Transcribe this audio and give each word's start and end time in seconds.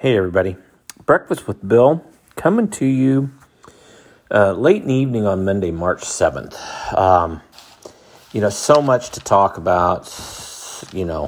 Hey, 0.00 0.16
everybody. 0.16 0.54
Breakfast 1.06 1.48
with 1.48 1.66
Bill 1.66 2.04
coming 2.36 2.68
to 2.68 2.86
you 2.86 3.32
uh, 4.30 4.52
late 4.52 4.82
in 4.82 4.86
the 4.86 4.94
evening 4.94 5.26
on 5.26 5.44
Monday, 5.44 5.72
March 5.72 6.02
7th. 6.02 6.56
Um, 6.96 7.42
you 8.32 8.40
know, 8.40 8.48
so 8.48 8.80
much 8.80 9.10
to 9.10 9.20
talk 9.20 9.56
about, 9.56 10.06
you 10.92 11.04
know, 11.04 11.26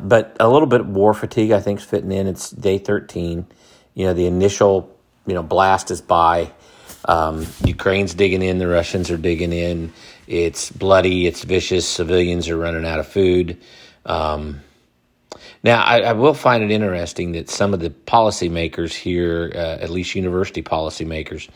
but 0.00 0.36
a 0.40 0.48
little 0.48 0.66
bit 0.66 0.80
of 0.80 0.88
war 0.88 1.14
fatigue, 1.14 1.52
I 1.52 1.60
think, 1.60 1.78
is 1.78 1.86
fitting 1.86 2.10
in. 2.10 2.26
It's 2.26 2.50
day 2.50 2.78
13. 2.78 3.46
You 3.94 4.06
know, 4.06 4.14
the 4.14 4.26
initial, 4.26 4.92
you 5.24 5.34
know, 5.34 5.44
blast 5.44 5.92
is 5.92 6.00
by. 6.00 6.50
Um, 7.04 7.46
Ukraine's 7.64 8.14
digging 8.14 8.42
in, 8.42 8.58
the 8.58 8.66
Russians 8.66 9.12
are 9.12 9.16
digging 9.16 9.52
in. 9.52 9.92
It's 10.26 10.72
bloody, 10.72 11.28
it's 11.28 11.44
vicious. 11.44 11.86
Civilians 11.86 12.48
are 12.48 12.56
running 12.56 12.84
out 12.84 12.98
of 12.98 13.06
food. 13.06 13.62
Um, 14.04 14.60
now, 15.64 15.82
I, 15.82 16.00
I, 16.00 16.12
will 16.12 16.34
find 16.34 16.62
it 16.62 16.70
interesting 16.70 17.32
that 17.32 17.48
some 17.48 17.72
of 17.72 17.80
the 17.80 17.88
policymakers 17.88 18.92
here, 18.92 19.50
uh, 19.54 19.58
at 19.80 19.88
least 19.88 20.14
university 20.14 20.62
policymakers, 20.62 21.48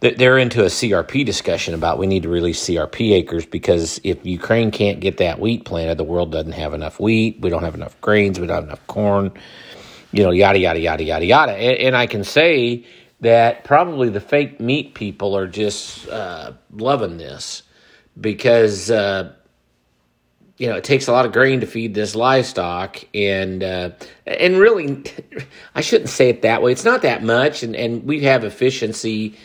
they're 0.00 0.38
into 0.38 0.62
a 0.62 0.68
CRP 0.68 1.26
discussion 1.26 1.74
about 1.74 1.98
we 1.98 2.06
need 2.06 2.22
to 2.22 2.30
release 2.30 2.66
CRP 2.66 3.12
acres 3.12 3.44
because 3.44 4.00
if 4.02 4.24
Ukraine 4.24 4.70
can't 4.70 5.00
get 5.00 5.18
that 5.18 5.38
wheat 5.38 5.66
planted, 5.66 5.98
the 5.98 6.04
world 6.04 6.32
doesn't 6.32 6.52
have 6.52 6.72
enough 6.72 6.98
wheat. 6.98 7.38
We 7.42 7.50
don't 7.50 7.62
have 7.62 7.74
enough 7.74 8.00
grains. 8.00 8.40
We 8.40 8.46
don't 8.46 8.56
have 8.56 8.64
enough 8.64 8.86
corn. 8.86 9.30
You 10.12 10.22
know, 10.22 10.30
yada 10.30 10.58
yada 10.58 10.80
yada 10.80 11.04
yada 11.04 11.24
yada. 11.26 11.52
And, 11.52 11.76
and 11.78 11.96
I 11.98 12.06
can 12.06 12.24
say 12.24 12.86
that 13.20 13.64
probably 13.64 14.08
the 14.08 14.22
fake 14.22 14.58
meat 14.58 14.94
people 14.94 15.36
are 15.36 15.46
just 15.46 16.08
uh, 16.08 16.52
loving 16.72 17.18
this 17.18 17.64
because 18.18 18.90
uh, 18.90 19.34
you 20.60 20.66
know, 20.66 20.76
it 20.76 20.84
takes 20.84 21.08
a 21.08 21.12
lot 21.12 21.24
of 21.24 21.32
grain 21.32 21.60
to 21.60 21.66
feed 21.66 21.94
this 21.94 22.14
livestock, 22.14 22.98
and 23.14 23.64
uh, 23.64 23.90
and 24.26 24.58
really, 24.58 25.02
I 25.74 25.80
shouldn't 25.80 26.10
say 26.10 26.28
it 26.28 26.42
that 26.42 26.60
way. 26.60 26.70
It's 26.70 26.84
not 26.84 27.00
that 27.00 27.24
much, 27.24 27.62
and 27.62 27.74
and 27.74 28.04
we 28.04 28.20
have 28.24 28.44
efficiency 28.44 29.38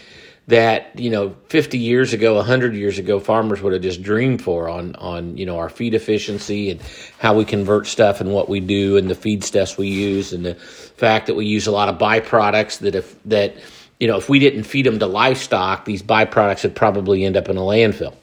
that 0.48 1.00
you 1.00 1.10
know 1.10 1.34
50 1.48 1.78
years 1.80 2.12
ago 2.14 2.36
100 2.36 2.76
years 2.76 3.00
ago 3.00 3.20
farmers 3.20 3.62
would 3.64 3.74
have 3.74 3.82
just 3.82 4.04
dreamed 4.04 4.44
for 4.44 4.70
on 4.70 4.94
on 4.98 5.38
you 5.38 5.46
know 5.46 5.58
our 5.58 5.70
feed 5.70 5.94
efficiency 5.94 6.70
and 6.70 6.82
how 7.18 7.34
we 7.34 7.46
convert 7.46 7.88
stuff 7.88 8.22
and 8.22 8.32
what 8.32 8.48
we 8.48 8.60
do 8.60 8.96
and 8.96 9.10
the 9.10 9.16
feed 9.16 9.44
stuffs 9.44 9.76
we 9.76 9.88
use 9.88 10.34
and 10.34 10.46
the 10.46 10.54
fact 10.54 11.26
that 11.26 11.34
we 11.34 11.48
use 11.48 11.66
a 11.66 11.72
lot 11.72 11.90
of 11.90 11.98
byproducts 11.98 12.78
that 12.80 12.94
if 12.94 13.16
that 13.24 13.56
you 14.00 14.08
know 14.08 14.18
if 14.18 14.30
we 14.30 14.38
didn't 14.38 14.66
feed 14.66 14.86
them 14.86 15.00
to 15.00 15.08
livestock 15.08 15.86
these 15.86 16.04
byproducts 16.04 16.62
would 16.62 16.76
probably 16.76 17.24
end 17.24 17.38
up 17.38 17.50
in 17.50 17.58
a 17.58 17.62
landfill. 17.62 18.14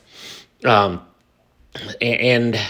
Um, 0.64 1.04
and 2.00 2.60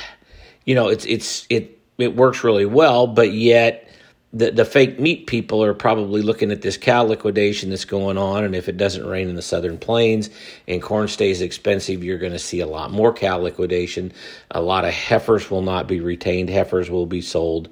you 0.64 0.74
know 0.74 0.88
it's 0.88 1.04
it's 1.06 1.46
it 1.50 1.78
it 1.98 2.16
works 2.16 2.44
really 2.44 2.66
well, 2.66 3.06
but 3.06 3.32
yet 3.32 3.88
the 4.32 4.50
the 4.50 4.64
fake 4.64 4.98
meat 4.98 5.26
people 5.26 5.62
are 5.62 5.74
probably 5.74 6.22
looking 6.22 6.50
at 6.50 6.62
this 6.62 6.76
cow 6.76 7.02
liquidation 7.04 7.70
that's 7.70 7.84
going 7.84 8.16
on, 8.16 8.44
and 8.44 8.54
if 8.54 8.68
it 8.68 8.76
doesn't 8.76 9.06
rain 9.06 9.28
in 9.28 9.36
the 9.36 9.42
southern 9.42 9.78
plains 9.78 10.30
and 10.66 10.82
corn 10.82 11.08
stays 11.08 11.40
expensive, 11.42 12.02
you're 12.02 12.18
going 12.18 12.32
to 12.32 12.38
see 12.38 12.60
a 12.60 12.66
lot 12.66 12.90
more 12.90 13.12
cow 13.12 13.38
liquidation. 13.38 14.12
A 14.50 14.62
lot 14.62 14.84
of 14.84 14.92
heifers 14.92 15.50
will 15.50 15.62
not 15.62 15.86
be 15.86 16.00
retained; 16.00 16.48
heifers 16.48 16.90
will 16.90 17.06
be 17.06 17.20
sold. 17.20 17.68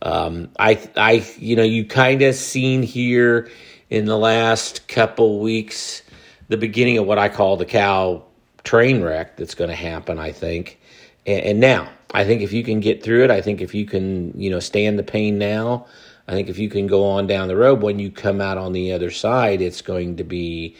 Um, 0.00 0.48
I 0.58 0.80
I 0.96 1.26
you 1.38 1.56
know 1.56 1.64
you 1.64 1.84
kind 1.84 2.22
of 2.22 2.34
seen 2.34 2.82
here 2.82 3.50
in 3.90 4.06
the 4.06 4.18
last 4.18 4.88
couple 4.88 5.40
weeks 5.40 6.02
the 6.48 6.56
beginning 6.56 6.98
of 6.98 7.06
what 7.06 7.18
I 7.18 7.28
call 7.28 7.56
the 7.56 7.66
cow 7.66 8.24
train 8.64 9.02
wreck 9.02 9.36
that's 9.36 9.54
going 9.54 9.70
to 9.70 9.76
happen. 9.76 10.18
I 10.18 10.32
think, 10.32 10.80
and, 11.26 11.42
and 11.42 11.60
now 11.60 11.90
I 12.12 12.24
think 12.24 12.42
if 12.42 12.52
you 12.52 12.64
can 12.64 12.80
get 12.80 13.02
through 13.02 13.24
it, 13.24 13.30
I 13.30 13.40
think 13.40 13.60
if 13.60 13.74
you 13.74 13.84
can, 13.84 14.38
you 14.40 14.50
know, 14.50 14.60
stand 14.60 14.98
the 14.98 15.02
pain 15.02 15.38
now, 15.38 15.86
I 16.26 16.32
think 16.32 16.48
if 16.48 16.58
you 16.58 16.68
can 16.68 16.86
go 16.86 17.04
on 17.04 17.26
down 17.26 17.48
the 17.48 17.56
road, 17.56 17.82
when 17.82 17.98
you 17.98 18.10
come 18.10 18.40
out 18.40 18.58
on 18.58 18.72
the 18.72 18.92
other 18.92 19.10
side, 19.10 19.60
it's 19.60 19.82
going 19.82 20.16
to 20.16 20.24
be 20.24 20.76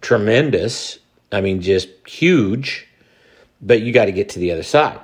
tremendous. 0.00 0.98
I 1.32 1.40
mean, 1.40 1.60
just 1.60 1.88
huge, 2.06 2.86
but 3.60 3.82
you 3.82 3.92
got 3.92 4.06
to 4.06 4.12
get 4.12 4.28
to 4.30 4.38
the 4.38 4.52
other 4.52 4.62
side. 4.62 5.00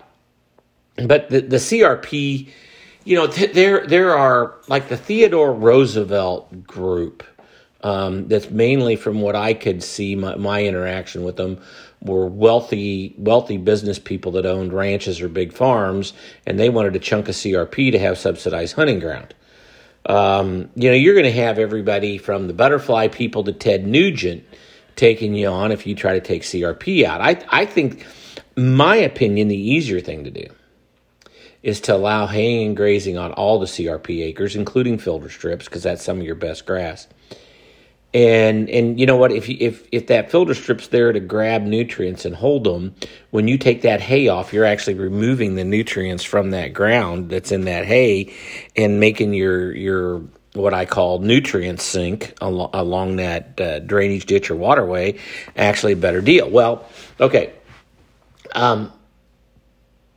But 1.05 1.31
the, 1.31 1.41
the 1.41 1.57
CRP, 1.57 2.49
you 3.05 3.17
know, 3.17 3.27
th- 3.27 3.53
there 3.53 3.87
there 3.87 4.17
are 4.17 4.57
like 4.69 4.89
the 4.89 4.97
Theodore 4.97 5.53
Roosevelt 5.53 6.67
group. 6.67 7.25
Um, 7.81 8.27
that's 8.27 8.51
mainly 8.51 8.97
from 8.97 9.21
what 9.21 9.37
I 9.37 9.55
could 9.55 9.85
see 9.85 10.17
my, 10.17 10.35
my 10.35 10.65
interaction 10.65 11.23
with 11.23 11.37
them 11.37 11.61
were 12.01 12.27
wealthy 12.27 13.15
wealthy 13.19 13.57
business 13.57 13.99
people 13.99 14.33
that 14.33 14.47
owned 14.47 14.73
ranches 14.73 15.21
or 15.21 15.29
big 15.29 15.53
farms, 15.53 16.13
and 16.47 16.59
they 16.59 16.69
wanted 16.69 16.95
a 16.97 16.99
chunk 16.99 17.29
of 17.29 17.35
CRP 17.35 17.93
to 17.93 17.99
have 17.99 18.19
subsidized 18.19 18.75
hunting 18.75 19.01
ground. 19.01 19.35
Um, 20.07 20.71
you 20.75 20.89
know, 20.89 20.97
you're 20.97 21.15
going 21.15 21.25
to 21.25 21.33
have 21.33 21.59
everybody 21.59 22.19
from 22.19 22.47
the 22.47 22.55
butterfly 22.55 23.09
people 23.09 23.45
to 23.45 23.53
Ted 23.53 23.87
Nugent 23.87 24.45
taking 24.97 25.35
you 25.35 25.49
on 25.49 25.71
if 25.73 25.87
you 25.87 25.95
try 25.95 26.15
to 26.15 26.21
take 26.21 26.43
CRP 26.43 27.05
out. 27.05 27.21
I 27.21 27.45
I 27.51 27.67
think, 27.67 28.07
my 28.57 28.97
opinion, 28.97 29.49
the 29.49 29.57
easier 29.57 30.01
thing 30.01 30.25
to 30.25 30.31
do 30.31 30.47
is 31.63 31.81
to 31.83 31.95
allow 31.95 32.27
haying 32.27 32.69
and 32.69 32.77
grazing 32.77 33.19
on 33.19 33.33
all 33.33 33.59
the 33.59 33.67
CRP 33.67 34.23
acres, 34.23 34.55
including 34.55 34.97
filter 34.97 35.29
strips, 35.29 35.65
because 35.65 35.83
that's 35.83 36.05
some 36.05 36.21
of 36.21 36.25
your 36.25 36.37
best 36.37 36.65
grass 36.65 37.09
and 38.15 38.71
and 38.71 38.99
you 38.99 39.05
know 39.05 39.17
what? 39.17 39.33
If 39.33 39.49
if 39.51 39.87
if 39.93 40.07
that 40.07 40.31
filter 40.31 40.55
strip's 40.55 40.89
there 40.89 41.13
to 41.13 41.21
grab 41.21 41.63
nutrients 41.63 42.25
and 42.25 42.35
hold 42.35 42.65
them 42.65 42.95
when 43.31 43.49
you 43.49 43.59
take 43.59 43.83
that 43.83 44.01
hay 44.01 44.29
off 44.29 44.53
you're 44.53 44.65
actually 44.65 44.95
removing 44.95 45.57
the 45.57 45.65
nutrients 45.65 46.25
from 46.25 46.51
that 46.51 46.73
ground 46.73 47.29
that's 47.29 47.53
in 47.53 47.63
that 47.63 47.85
hay 47.85 48.35
and 48.77 48.99
making 48.99 49.35
your 49.35 49.75
your 49.77 50.23
what 50.55 50.73
I 50.73 50.87
call 50.87 51.19
nutrient 51.19 51.81
sink 51.81 52.35
al- 52.41 52.71
along 52.73 53.17
that 53.17 53.61
uh, 53.61 53.79
drainage 53.81 54.25
ditch 54.25 54.51
or 54.51 54.57
waterway 54.57 55.19
actually 55.55 55.93
a 55.93 55.97
better 55.97 56.23
deal. 56.23 56.49
Well 56.49 56.87
okay. 57.21 57.53
Um, 58.55 58.91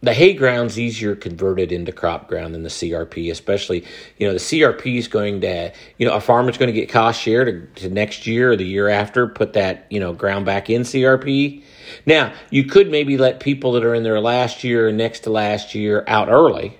the 0.01 0.13
hay 0.13 0.33
ground's 0.33 0.79
easier 0.79 1.15
converted 1.15 1.71
into 1.71 1.91
crop 1.91 2.27
ground 2.27 2.55
than 2.55 2.63
the 2.63 2.69
CRP, 2.69 3.31
especially, 3.31 3.85
you 4.17 4.27
know, 4.27 4.33
the 4.33 4.39
CRP 4.39 4.97
is 4.97 5.07
going 5.07 5.41
to, 5.41 5.71
you 5.97 6.07
know, 6.07 6.13
a 6.13 6.19
farmer's 6.19 6.57
going 6.57 6.73
to 6.73 6.79
get 6.79 6.89
cost 6.89 7.21
share 7.21 7.45
to, 7.45 7.65
to 7.75 7.89
next 7.89 8.25
year 8.25 8.51
or 8.51 8.55
the 8.55 8.65
year 8.65 8.89
after 8.89 9.27
put 9.27 9.53
that, 9.53 9.85
you 9.89 9.99
know, 9.99 10.11
ground 10.13 10.45
back 10.45 10.69
in 10.69 10.81
CRP. 10.81 11.63
Now, 12.05 12.33
you 12.49 12.63
could 12.63 12.89
maybe 12.89 13.17
let 13.17 13.39
people 13.39 13.73
that 13.73 13.85
are 13.85 13.93
in 13.93 14.03
their 14.03 14.19
last 14.19 14.63
year 14.63 14.91
next 14.91 15.21
to 15.21 15.29
last 15.29 15.75
year 15.75 16.03
out 16.07 16.29
early. 16.29 16.77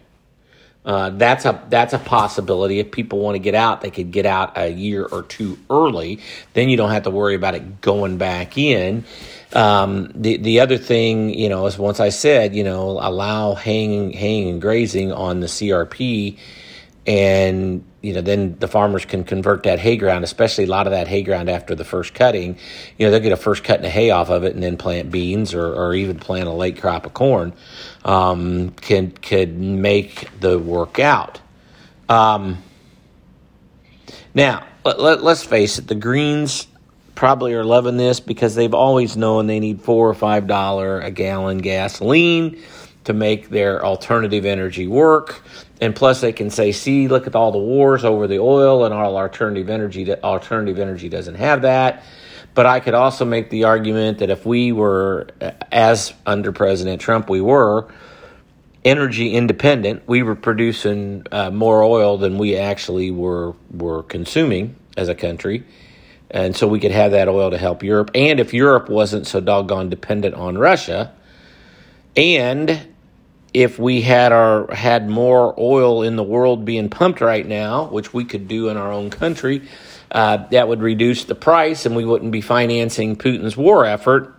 Uh, 0.84 1.12
that's 1.12 1.46
a 1.46 1.64
that's 1.70 1.94
a 1.94 2.00
possibility. 2.00 2.80
If 2.80 2.92
people 2.92 3.20
want 3.20 3.36
to 3.36 3.40
get 3.40 3.54
out, 3.54 3.82
they 3.82 3.92
could 3.92 4.12
get 4.12 4.26
out 4.26 4.58
a 4.58 4.68
year 4.70 5.06
or 5.06 5.22
two 5.22 5.60
early. 5.70 6.20
Then 6.54 6.70
you 6.70 6.78
don't 6.78 6.90
have 6.90 7.04
to 7.04 7.12
worry 7.12 7.36
about 7.36 7.54
it 7.54 7.82
going 7.82 8.18
back 8.18 8.58
in. 8.58 9.06
Um, 9.54 10.12
the 10.16 10.38
the 10.38 10.60
other 10.60 10.78
thing, 10.78 11.38
you 11.38 11.50
know, 11.50 11.68
is 11.68 11.78
once 11.78 12.00
I 12.00 12.10
said, 12.10 12.56
you 12.56 12.64
know, 12.64 13.00
allow 13.00 13.54
haying 13.54 14.12
haying 14.14 14.50
and 14.50 14.62
grazing 14.62 15.12
on 15.12 15.40
the 15.40 15.48
CRP, 15.48 16.38
and 17.06 17.84
you 18.02 18.14
know, 18.14 18.22
then 18.22 18.58
the 18.60 18.68
farmers 18.68 19.06
can 19.06 19.24
convert 19.24 19.64
that 19.64 19.80
hay 19.80 19.96
ground, 19.96 20.24
especially 20.24 20.64
a 20.64 20.68
lot 20.68 20.88
of 20.88 20.92
that 20.92 21.08
hay 21.08 21.22
ground 21.22 21.50
after 21.50 21.76
the 21.76 21.84
first 21.84 22.14
cutting. 22.14 22.58
You 22.98 23.06
know, 23.06 23.12
they'll 23.12 23.20
get 23.20 23.32
a 23.32 23.38
first 23.38 23.64
cut 23.64 23.86
of 23.86 23.92
hay 23.92 24.10
off 24.10 24.30
of 24.30 24.44
it, 24.44 24.54
and 24.54 24.64
then 24.64 24.78
plant 24.78 25.12
beans 25.12 25.54
or, 25.54 25.74
or 25.74 25.94
even 25.94 26.18
plant 26.18 26.48
a 26.48 26.52
late 26.52 26.80
crop 26.82 27.06
of 27.06 27.14
corn. 27.14 27.54
Um, 28.04 28.72
can 28.72 29.12
could 29.12 29.58
make 29.58 30.30
the 30.40 30.58
work 30.58 31.00
out. 31.00 31.40
Um, 32.10 32.64
now, 34.34 34.66
let, 34.84 35.00
let, 35.00 35.24
let's 35.24 35.44
face 35.44 35.78
it, 35.78 35.88
the 35.88 35.96
greens 35.96 36.68
probably 37.14 37.54
are 37.54 37.64
loving 37.64 37.98
this 37.98 38.20
because 38.20 38.56
they've 38.56 38.74
always 38.74 39.16
known 39.16 39.46
they 39.46 39.60
need 39.60 39.82
four 39.82 40.10
or 40.10 40.14
five 40.16 40.48
dollar 40.48 41.00
a 41.02 41.12
gallon 41.12 41.60
gasoline 41.60 42.60
to 43.04 43.14
make 43.14 43.50
their 43.50 43.86
alternative 43.86 44.46
energy 44.46 44.88
work. 44.88 45.44
And 45.82 45.96
plus, 45.96 46.22
they 46.22 46.32
can 46.32 46.50
say, 46.50 46.72
"See, 46.72 47.08
look 47.08 47.28
at 47.28 47.36
all 47.36 47.52
the 47.52 47.58
wars 47.58 48.06
over 48.06 48.28
the 48.28 48.40
oil, 48.40 48.86
and 48.86 48.94
all 48.94 49.18
alternative 49.18 49.70
energy. 49.70 50.14
Alternative 50.14 50.78
energy 50.80 51.10
doesn't 51.10 51.36
have 51.36 51.64
that." 51.64 52.04
But 52.54 52.66
I 52.66 52.80
could 52.80 52.94
also 52.94 53.26
make 53.26 53.50
the 53.50 53.64
argument 53.64 54.20
that 54.20 54.30
if 54.30 54.46
we 54.46 54.72
were, 54.72 55.28
as 55.72 56.14
under 56.26 56.52
President 56.52 57.02
Trump, 57.02 57.30
we 57.30 57.42
were 57.42 57.88
energy 58.86 59.34
independent, 59.34 60.04
we 60.08 60.22
were 60.22 60.36
producing 60.36 61.26
uh, 61.32 61.50
more 61.50 61.84
oil 61.84 62.18
than 62.18 62.38
we 62.38 62.58
actually 62.58 63.12
were 63.12 63.54
were 63.72 64.04
consuming 64.04 64.76
as 64.96 65.10
a 65.10 65.16
country 65.16 65.64
and 66.32 66.56
so 66.56 66.66
we 66.66 66.80
could 66.80 66.92
have 66.92 67.12
that 67.12 67.28
oil 67.28 67.52
to 67.52 67.58
help 67.58 67.84
Europe. 67.84 68.12
And 68.16 68.40
if 68.40 68.54
Europe 68.54 68.90
wasn't 68.90 69.28
so 69.28 69.42
doggone 69.42 69.90
dependent 69.90 70.34
on 70.34 70.58
Russia, 70.58 71.14
and 72.16 72.88
if 73.54 73.78
we 73.80 74.02
had 74.02 74.32
our 74.32 74.74
had 74.74 75.10
more 75.10 75.54
oil 75.60 76.04
in 76.04 76.16
the 76.16 76.24
world 76.24 76.66
being 76.66 76.90
pumped 76.90 77.22
right 77.22 77.46
now, 77.46 77.86
which 77.86 78.14
we 78.14 78.24
could 78.26 78.48
do 78.48 78.70
in 78.70 78.78
our 78.78 78.92
own 78.92 79.10
country, 79.10 79.68
uh, 80.12 80.38
that 80.52 80.68
would 80.68 80.82
reduce 80.82 81.26
the 81.26 81.36
price, 81.36 81.86
and 81.86 81.96
we 81.96 82.06
wouldn't 82.06 82.32
be 82.32 82.42
financing 82.42 83.16
Putin's 83.16 83.58
war 83.58 83.86
effort. 83.86 84.36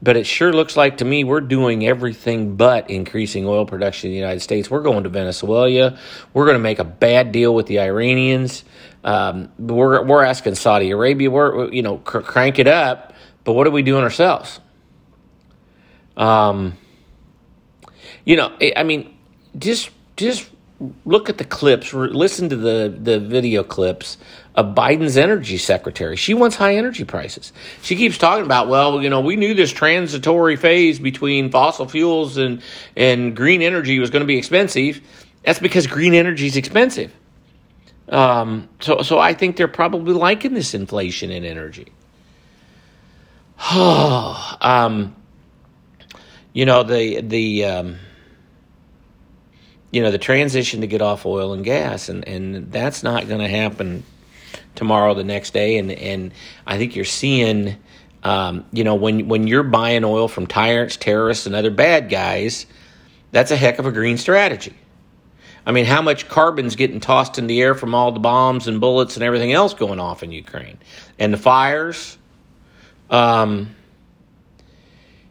but 0.00 0.16
it 0.16 0.26
sure 0.26 0.52
looks 0.52 0.76
like 0.76 0.98
to 0.98 1.04
me 1.04 1.24
we're 1.24 1.40
doing 1.40 1.86
everything 1.86 2.56
but 2.56 2.88
increasing 2.90 3.46
oil 3.46 3.66
production 3.66 4.08
in 4.08 4.12
the 4.12 4.18
United 4.18 4.40
States. 4.40 4.70
We're 4.70 4.82
going 4.82 5.02
to 5.04 5.08
Venezuela. 5.08 5.98
We're 6.32 6.44
going 6.44 6.54
to 6.56 6.62
make 6.62 6.78
a 6.78 6.84
bad 6.84 7.32
deal 7.32 7.54
with 7.54 7.66
the 7.66 7.80
Iranians. 7.80 8.64
Um, 9.04 9.50
we're 9.58 10.02
we're 10.04 10.22
asking 10.24 10.54
Saudi 10.56 10.90
Arabia. 10.90 11.30
We're 11.30 11.70
you 11.72 11.82
know 11.82 11.98
cr- 11.98 12.20
crank 12.20 12.58
it 12.58 12.68
up, 12.68 13.14
but 13.44 13.54
what 13.54 13.66
are 13.66 13.70
we 13.70 13.82
doing 13.82 14.02
ourselves? 14.04 14.60
Um, 16.16 16.76
you 18.28 18.36
know, 18.36 18.52
I 18.76 18.82
mean, 18.82 19.16
just 19.58 19.88
just 20.18 20.50
look 21.06 21.30
at 21.30 21.38
the 21.38 21.44
clips, 21.44 21.94
listen 21.94 22.50
to 22.50 22.56
the, 22.56 22.94
the 22.96 23.18
video 23.18 23.64
clips 23.64 24.18
of 24.54 24.74
Biden's 24.74 25.16
energy 25.16 25.56
secretary. 25.56 26.14
She 26.14 26.34
wants 26.34 26.54
high 26.54 26.76
energy 26.76 27.04
prices. 27.04 27.54
She 27.82 27.96
keeps 27.96 28.18
talking 28.18 28.44
about, 28.44 28.68
well, 28.68 29.02
you 29.02 29.08
know, 29.08 29.20
we 29.20 29.36
knew 29.36 29.54
this 29.54 29.72
transitory 29.72 30.56
phase 30.56 30.98
between 30.98 31.50
fossil 31.50 31.88
fuels 31.88 32.36
and, 32.36 32.62
and 32.94 33.34
green 33.34 33.62
energy 33.62 33.98
was 33.98 34.10
going 34.10 34.20
to 34.20 34.26
be 34.26 34.36
expensive. 34.36 35.00
That's 35.42 35.58
because 35.58 35.86
green 35.86 36.14
energy 36.14 36.46
is 36.46 36.56
expensive. 36.56 37.12
Um, 38.10 38.68
so, 38.80 39.02
so 39.02 39.18
I 39.18 39.32
think 39.32 39.56
they're 39.56 39.68
probably 39.68 40.12
liking 40.12 40.52
this 40.52 40.74
inflation 40.74 41.30
in 41.30 41.44
energy. 41.44 41.92
um, 43.72 45.16
you 46.52 46.66
know, 46.66 46.82
the, 46.84 47.22
the, 47.22 47.64
um, 47.64 47.98
you 49.90 50.02
know 50.02 50.10
the 50.10 50.18
transition 50.18 50.80
to 50.80 50.86
get 50.86 51.00
off 51.00 51.24
oil 51.24 51.52
and 51.52 51.64
gas 51.64 52.08
and 52.08 52.26
and 52.26 52.70
that's 52.70 53.02
not 53.02 53.28
going 53.28 53.40
to 53.40 53.48
happen 53.48 54.04
tomorrow 54.74 55.14
the 55.14 55.24
next 55.24 55.52
day 55.52 55.78
and 55.78 55.90
and 55.90 56.32
I 56.66 56.78
think 56.78 56.94
you're 56.94 57.04
seeing 57.04 57.76
um, 58.22 58.64
you 58.72 58.84
know 58.84 58.94
when 58.94 59.28
when 59.28 59.46
you're 59.46 59.62
buying 59.62 60.04
oil 60.04 60.28
from 60.28 60.46
tyrants 60.46 60.96
terrorists 60.96 61.46
and 61.46 61.54
other 61.54 61.70
bad 61.70 62.10
guys 62.10 62.66
that's 63.30 63.50
a 63.50 63.56
heck 63.56 63.78
of 63.78 63.86
a 63.86 63.92
green 63.92 64.16
strategy. 64.16 64.74
I 65.66 65.72
mean 65.72 65.84
how 65.84 66.02
much 66.02 66.28
carbon's 66.28 66.76
getting 66.76 67.00
tossed 67.00 67.38
in 67.38 67.46
the 67.46 67.60
air 67.60 67.74
from 67.74 67.94
all 67.94 68.12
the 68.12 68.20
bombs 68.20 68.68
and 68.68 68.80
bullets 68.80 69.16
and 69.16 69.22
everything 69.22 69.52
else 69.52 69.74
going 69.74 70.00
off 70.00 70.22
in 70.22 70.32
Ukraine? 70.32 70.78
And 71.18 71.32
the 71.32 71.38
fires 71.38 72.16
um, 73.10 73.74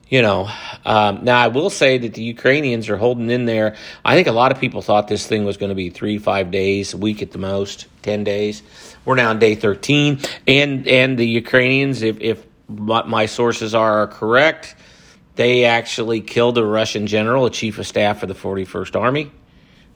you 0.10 0.22
know, 0.22 0.50
um, 0.86 1.24
now 1.24 1.40
I 1.40 1.48
will 1.48 1.70
say 1.70 1.98
that 1.98 2.14
the 2.14 2.24
Ukrainians 2.24 2.90
are 2.90 2.98
holding 2.98 3.30
in 3.30 3.46
there. 3.46 3.76
I 4.06 4.16
think 4.16 4.28
a 4.28 4.32
lot 4.32 4.52
of 4.52 4.60
people 4.60 4.82
thought 4.82 5.08
this 5.08 5.28
thing 5.28 5.44
was 5.44 5.58
going 5.58 5.70
to 5.70 5.76
be 5.76 5.90
three, 5.90 6.18
five 6.18 6.50
days, 6.52 6.94
a 6.94 6.98
week 6.98 7.22
at 7.22 7.32
the 7.32 7.38
most, 7.38 7.88
ten 8.02 8.24
days. 8.24 8.64
We're 9.06 9.16
now 9.16 9.30
on 9.30 9.40
day 9.40 9.56
thirteen, 9.56 10.20
and 10.48 10.88
and 10.88 11.18
the 11.18 11.28
Ukrainians, 11.28 12.02
if 12.02 12.20
if 12.22 12.46
what 12.68 13.08
my 13.08 13.26
sources 13.26 13.74
are 13.74 14.08
correct, 14.08 14.76
they 15.36 15.66
actually 15.66 16.22
killed 16.22 16.58
a 16.58 16.66
Russian 16.66 17.08
general, 17.08 17.46
a 17.46 17.50
chief 17.50 17.80
of 17.80 17.88
staff 17.88 18.20
for 18.20 18.26
the 18.26 18.34
41st 18.34 19.00
Army. 19.00 19.32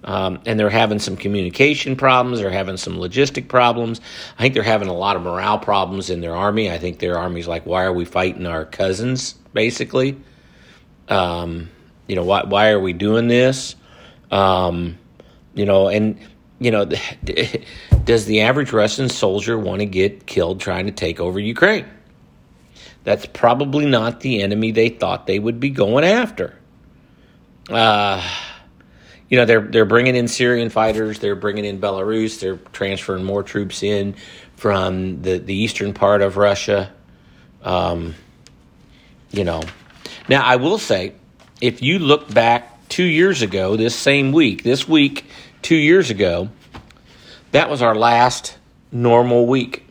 Um, 0.04 0.40
and 0.48 0.60
they're 0.60 0.70
having 0.70 0.98
some 0.98 1.16
communication 1.16 1.96
problems. 1.96 2.40
They're 2.40 2.50
having 2.50 2.78
some 2.78 2.98
logistic 2.98 3.48
problems. 3.48 4.02
I 4.38 4.42
think 4.42 4.56
they're 4.56 4.64
having 4.64 4.88
a 4.88 4.94
lot 4.94 5.16
of 5.16 5.22
morale 5.22 5.60
problems 5.60 6.10
in 6.10 6.22
their 6.22 6.36
army. 6.36 6.72
I 6.72 6.80
think 6.80 6.98
their 6.98 7.20
army's 7.20 7.48
like, 7.48 7.68
why 7.68 7.84
are 7.84 7.94
we 7.94 8.06
fighting 8.06 8.48
our 8.48 8.66
cousins, 8.66 9.36
basically? 9.54 10.18
Um, 11.08 11.70
you 12.08 12.16
know, 12.16 12.24
why, 12.24 12.44
why 12.44 12.70
are 12.70 12.80
we 12.80 12.94
doing 12.94 13.28
this? 13.28 13.76
Um, 14.30 14.98
you 15.54 15.66
know, 15.66 15.88
and, 15.88 16.20
you 16.60 16.72
know, 16.72 16.86
does 18.06 18.26
the 18.26 18.42
average 18.42 18.72
Russian 18.72 19.10
soldier 19.10 19.58
want 19.58 19.80
to 19.80 19.86
get 19.86 20.26
killed 20.26 20.62
trying 20.62 20.86
to 20.86 20.92
take 20.92 21.20
over 21.20 21.40
Ukraine? 21.40 21.86
That's 23.04 23.26
probably 23.26 23.86
not 23.86 24.20
the 24.20 24.42
enemy 24.42 24.72
they 24.72 24.90
thought 24.90 25.26
they 25.26 25.40
would 25.40 25.60
be 25.60 25.70
going 25.70 26.04
after. 26.04 26.56
Uh, 27.70 28.24
you 29.32 29.38
know 29.38 29.46
they're 29.46 29.62
they're 29.62 29.86
bringing 29.86 30.16
in 30.16 30.28
Syrian 30.28 30.70
fighters, 30.70 31.20
they're 31.20 31.38
bringing 31.38 31.64
in 31.64 31.80
Belarus, 31.80 32.42
they're 32.42 32.58
transferring 32.74 33.24
more 33.24 33.44
troops 33.44 33.82
in 33.82 34.16
from 34.58 35.22
the 35.22 35.38
the 35.38 35.56
eastern 35.56 35.94
part 35.94 36.22
of 36.22 36.36
Russia. 36.36 36.92
Um, 37.64 38.14
you 39.32 39.44
know, 39.44 39.62
now 40.30 40.44
I 40.44 40.58
will 40.58 40.78
say, 40.78 41.14
if 41.60 41.82
you 41.82 42.00
look 42.00 42.32
back 42.34 42.88
two 42.90 43.04
years 43.04 43.42
ago, 43.42 43.76
this 43.76 43.96
same 43.96 44.32
week, 44.32 44.64
this 44.64 44.88
week 44.88 45.26
two 45.62 45.76
years 45.76 46.10
ago, 46.10 46.50
that 47.52 47.70
was 47.70 47.82
our 47.82 47.96
last 47.96 48.58
normal 48.92 49.46
week. 49.46 49.86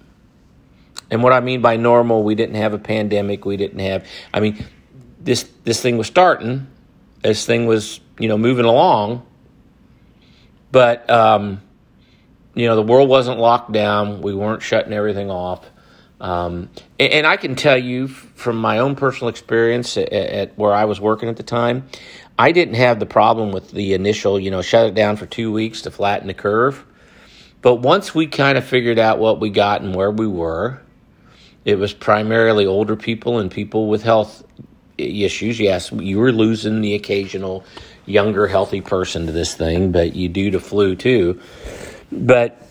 And 1.11 1.23
what 1.23 1.33
I 1.33 1.41
mean 1.41 1.61
by 1.61 1.77
normal, 1.77 2.23
we 2.23 2.35
didn't 2.35 2.57
have 2.57 2.73
a 2.73 2.79
pandemic. 2.79 3.45
We 3.45 3.57
didn't 3.57 3.81
have. 3.81 4.07
I 4.33 4.41
mean, 4.41 4.65
this 5.19 5.49
this 5.65 5.81
thing 5.81 5.99
was 5.99 6.07
starting. 6.07 6.69
This 7.23 7.45
thing 7.45 7.67
was 7.67 8.01
you 8.19 8.29
know 8.29 8.39
moving 8.39 8.65
along 8.65 9.27
but, 10.73 11.09
um, 11.11 11.61
you 12.55 12.67
know, 12.67 12.77
the 12.77 12.83
world 12.83 13.09
wasn't 13.09 13.39
locked 13.39 13.73
down. 13.73 14.23
We 14.23 14.35
weren't 14.35 14.63
shutting 14.63 14.93
everything 14.93 15.31
off. 15.31 15.69
Um, 16.21 16.69
and, 16.99 17.13
and, 17.13 17.27
I 17.27 17.39
can 17.39 17.55
tell 17.57 17.79
you 17.79 18.07
from 18.07 18.57
my 18.57 18.79
own 18.79 18.95
personal 18.95 19.31
experience 19.31 19.97
at, 19.97 20.13
at, 20.13 20.59
where 20.59 20.75
I 20.75 20.85
was 20.85 21.01
working 21.01 21.31
at 21.31 21.39
the 21.39 21.43
time, 21.43 21.89
I 22.39 22.53
didn't 22.53 22.75
have 22.75 23.01
the 23.01 23.07
problem 23.07 23.53
with 23.53 23.71
the 23.71 23.95
initial, 23.95 24.39
you 24.39 24.51
know, 24.51 24.61
shut 24.61 24.87
it 24.87 24.95
down 24.95 25.17
for 25.17 25.25
two 25.25 25.51
weeks 25.51 25.83
to 25.83 25.91
flatten 25.91 26.27
the 26.27 26.35
curve. 26.35 26.85
But 27.63 27.77
once 27.77 28.15
we 28.15 28.27
kind 28.27 28.59
of 28.59 28.65
figured 28.65 28.99
out 28.99 29.19
what 29.19 29.41
we 29.41 29.49
got 29.49 29.81
and 29.81 29.95
where 29.95 30.11
we 30.11 30.27
were, 30.27 30.83
it 31.65 31.79
was 31.79 31.93
primarily 31.93 32.67
older 32.67 32.97
people 32.97 33.39
and 33.39 33.51
people 33.51 33.89
with 33.89 34.03
health 34.03 34.43
issues. 34.99 35.59
Yes, 35.59 35.93
you 35.93 36.19
were 36.19 36.33
losing 36.33 36.81
the 36.81 36.95
occasional 36.95 37.65
younger, 38.07 38.47
healthy 38.47 38.81
person 38.81 39.27
to 39.27 39.33
this 39.33 39.55
thing, 39.55 39.93
but 39.93 40.15
you 40.15 40.29
do 40.29 40.51
to 40.51 40.61
flu 40.61 40.97
too. 40.97 41.41
But 42.11 42.67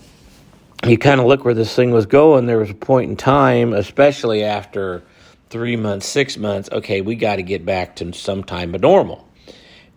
you 0.85 0.97
kind 0.97 1.19
of 1.19 1.27
look 1.27 1.45
where 1.45 1.53
this 1.53 1.75
thing 1.75 1.91
was 1.91 2.05
going. 2.05 2.45
There 2.45 2.57
was 2.57 2.69
a 2.69 2.75
point 2.75 3.09
in 3.09 3.17
time, 3.17 3.73
especially 3.73 4.43
after 4.43 5.03
three 5.49 5.75
months, 5.75 6.07
six 6.07 6.37
months, 6.37 6.69
okay, 6.71 7.01
we 7.01 7.15
got 7.15 7.37
to 7.37 7.43
get 7.43 7.65
back 7.65 7.95
to 7.97 8.13
some 8.13 8.43
time 8.43 8.75
of 8.75 8.81
normal. 8.81 9.27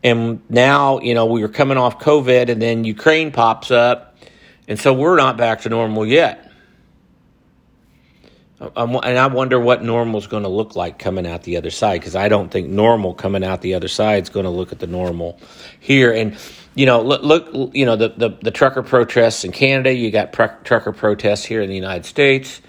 And 0.03 0.43
now, 0.49 0.99
you 1.01 1.15
know, 1.15 1.27
we 1.27 1.43
were 1.43 1.49
coming 1.49 1.79
off 1.79 2.01
COVID 2.01 2.49
and 2.49 2.61
then 2.61 2.85
Ukraine 2.85 3.31
pops 3.31 3.71
up. 3.71 4.17
And 4.67 4.79
so 4.79 4.93
we're 4.93 5.17
not 5.17 5.37
back 5.37 5.63
to 5.63 5.69
normal 5.69 6.07
yet 6.07 6.53
and 8.77 9.19
I 9.19 9.27
wonder 9.27 9.59
what 9.59 9.83
normal 9.83 10.19
is 10.21 10.27
going 10.27 10.45
to 10.45 10.49
look 10.49 10.77
like 10.77 10.99
coming 10.99 11.27
out 11.27 11.43
the 11.43 11.57
other 11.57 11.71
side 11.71 12.01
because 12.01 12.15
I 12.15 12.29
don't 12.29 12.51
think 12.51 12.69
normal 12.69 13.15
coming 13.15 13.43
out 13.43 13.61
the 13.61 13.75
other 13.75 13.89
side 13.89 14.23
is 14.23 14.29
going 14.29 14.45
to 14.45 14.51
look 14.51 14.73
at 14.73 14.79
the 14.79 14.87
normal 14.87 15.39
here. 15.81 16.13
And 16.13 16.37
you 16.75 16.87
know, 16.87 17.03
look, 17.03 17.23
look 17.23 17.75
you 17.75 17.85
know, 17.85 17.97
the, 17.97 18.09
the, 18.09 18.39
the 18.43 18.51
trucker 18.51 18.83
protests 18.83 19.45
in 19.45 19.53
Canada. 19.53 19.93
You 19.93 20.11
got 20.11 20.33
trucker 20.33 20.93
protests 20.93 21.45
here 21.45 21.63
in 21.63 21.69
the 21.69 21.75
United 21.75 22.07
States, 22.07 22.61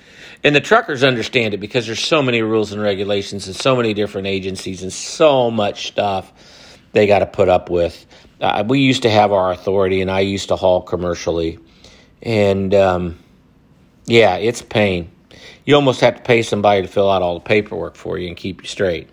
and 0.43 0.55
the 0.55 0.61
truckers 0.61 1.03
understand 1.03 1.53
it 1.53 1.59
because 1.59 1.85
there's 1.85 2.03
so 2.03 2.21
many 2.21 2.41
rules 2.41 2.71
and 2.71 2.81
regulations 2.81 3.47
and 3.47 3.55
so 3.55 3.75
many 3.75 3.93
different 3.93 4.27
agencies 4.27 4.83
and 4.83 4.91
so 4.91 5.49
much 5.51 5.87
stuff 5.87 6.31
they 6.91 7.07
got 7.07 7.19
to 7.19 7.25
put 7.25 7.49
up 7.49 7.69
with. 7.69 8.05
Uh, 8.39 8.63
we 8.67 8.79
used 8.79 9.03
to 9.03 9.09
have 9.09 9.31
our 9.31 9.51
authority, 9.51 10.01
and 10.01 10.11
I 10.11 10.19
used 10.21 10.49
to 10.49 10.55
haul 10.55 10.81
commercially, 10.81 11.59
and 12.21 12.73
um, 12.73 13.19
yeah, 14.05 14.35
it's 14.35 14.61
pain 14.61 15.09
you 15.65 15.75
almost 15.75 16.01
have 16.01 16.15
to 16.15 16.21
pay 16.21 16.41
somebody 16.41 16.81
to 16.81 16.87
fill 16.87 17.09
out 17.09 17.21
all 17.21 17.35
the 17.35 17.45
paperwork 17.45 17.95
for 17.95 18.17
you 18.17 18.27
and 18.27 18.37
keep 18.37 18.61
you 18.61 18.67
straight. 18.67 19.09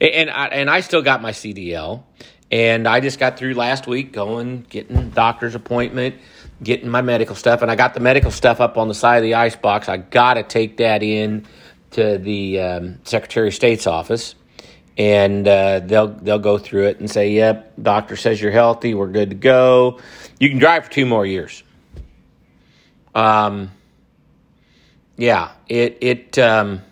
And, 0.00 0.10
and 0.10 0.30
I, 0.30 0.46
and 0.46 0.70
I 0.70 0.80
still 0.80 1.02
got 1.02 1.22
my 1.22 1.32
CDL, 1.32 2.02
and 2.50 2.88
I 2.88 3.00
just 3.00 3.18
got 3.18 3.38
through 3.38 3.54
last 3.54 3.86
week 3.86 4.12
going, 4.12 4.64
getting 4.68 5.10
doctor's 5.10 5.54
appointment, 5.54 6.16
getting 6.62 6.88
my 6.88 7.02
medical 7.02 7.36
stuff, 7.36 7.62
and 7.62 7.70
I 7.70 7.76
got 7.76 7.94
the 7.94 8.00
medical 8.00 8.30
stuff 8.30 8.60
up 8.60 8.78
on 8.78 8.88
the 8.88 8.94
side 8.94 9.16
of 9.18 9.22
the 9.22 9.34
ice 9.34 9.56
box. 9.56 9.88
I 9.88 9.98
got 9.98 10.34
to 10.34 10.42
take 10.42 10.78
that 10.78 11.02
in 11.02 11.46
to 11.92 12.18
the 12.18 12.60
um, 12.60 13.00
Secretary 13.04 13.48
of 13.48 13.54
State's 13.54 13.86
office, 13.86 14.34
and 14.96 15.46
uh, 15.46 15.80
they'll 15.80 16.08
they'll 16.08 16.38
go 16.38 16.58
through 16.58 16.86
it 16.86 17.00
and 17.00 17.10
say, 17.10 17.32
"Yep, 17.32 17.74
doctor 17.82 18.16
says 18.16 18.40
you're 18.40 18.52
healthy. 18.52 18.94
We're 18.94 19.08
good 19.08 19.30
to 19.30 19.36
go. 19.36 20.00
You 20.40 20.48
can 20.48 20.58
drive 20.58 20.86
for 20.86 20.90
two 20.90 21.06
more 21.06 21.26
years." 21.26 21.62
Um, 23.14 23.72
yeah, 25.16 25.52
it 25.68 25.98
it 26.00 26.38
um, 26.38 26.82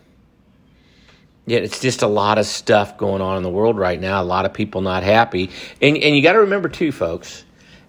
yeah, 1.46 1.58
it's 1.58 1.80
just 1.80 2.02
a 2.02 2.06
lot 2.06 2.38
of 2.38 2.46
stuff 2.46 2.98
going 2.98 3.22
on 3.22 3.36
in 3.36 3.42
the 3.42 3.50
world 3.50 3.78
right 3.78 4.00
now. 4.00 4.20
A 4.20 4.24
lot 4.24 4.44
of 4.44 4.52
people 4.52 4.80
not 4.80 5.02
happy, 5.02 5.50
and 5.80 5.96
and 5.96 6.16
you 6.16 6.22
got 6.22 6.32
to 6.32 6.40
remember 6.40 6.68
too, 6.68 6.92
folks, 6.92 7.44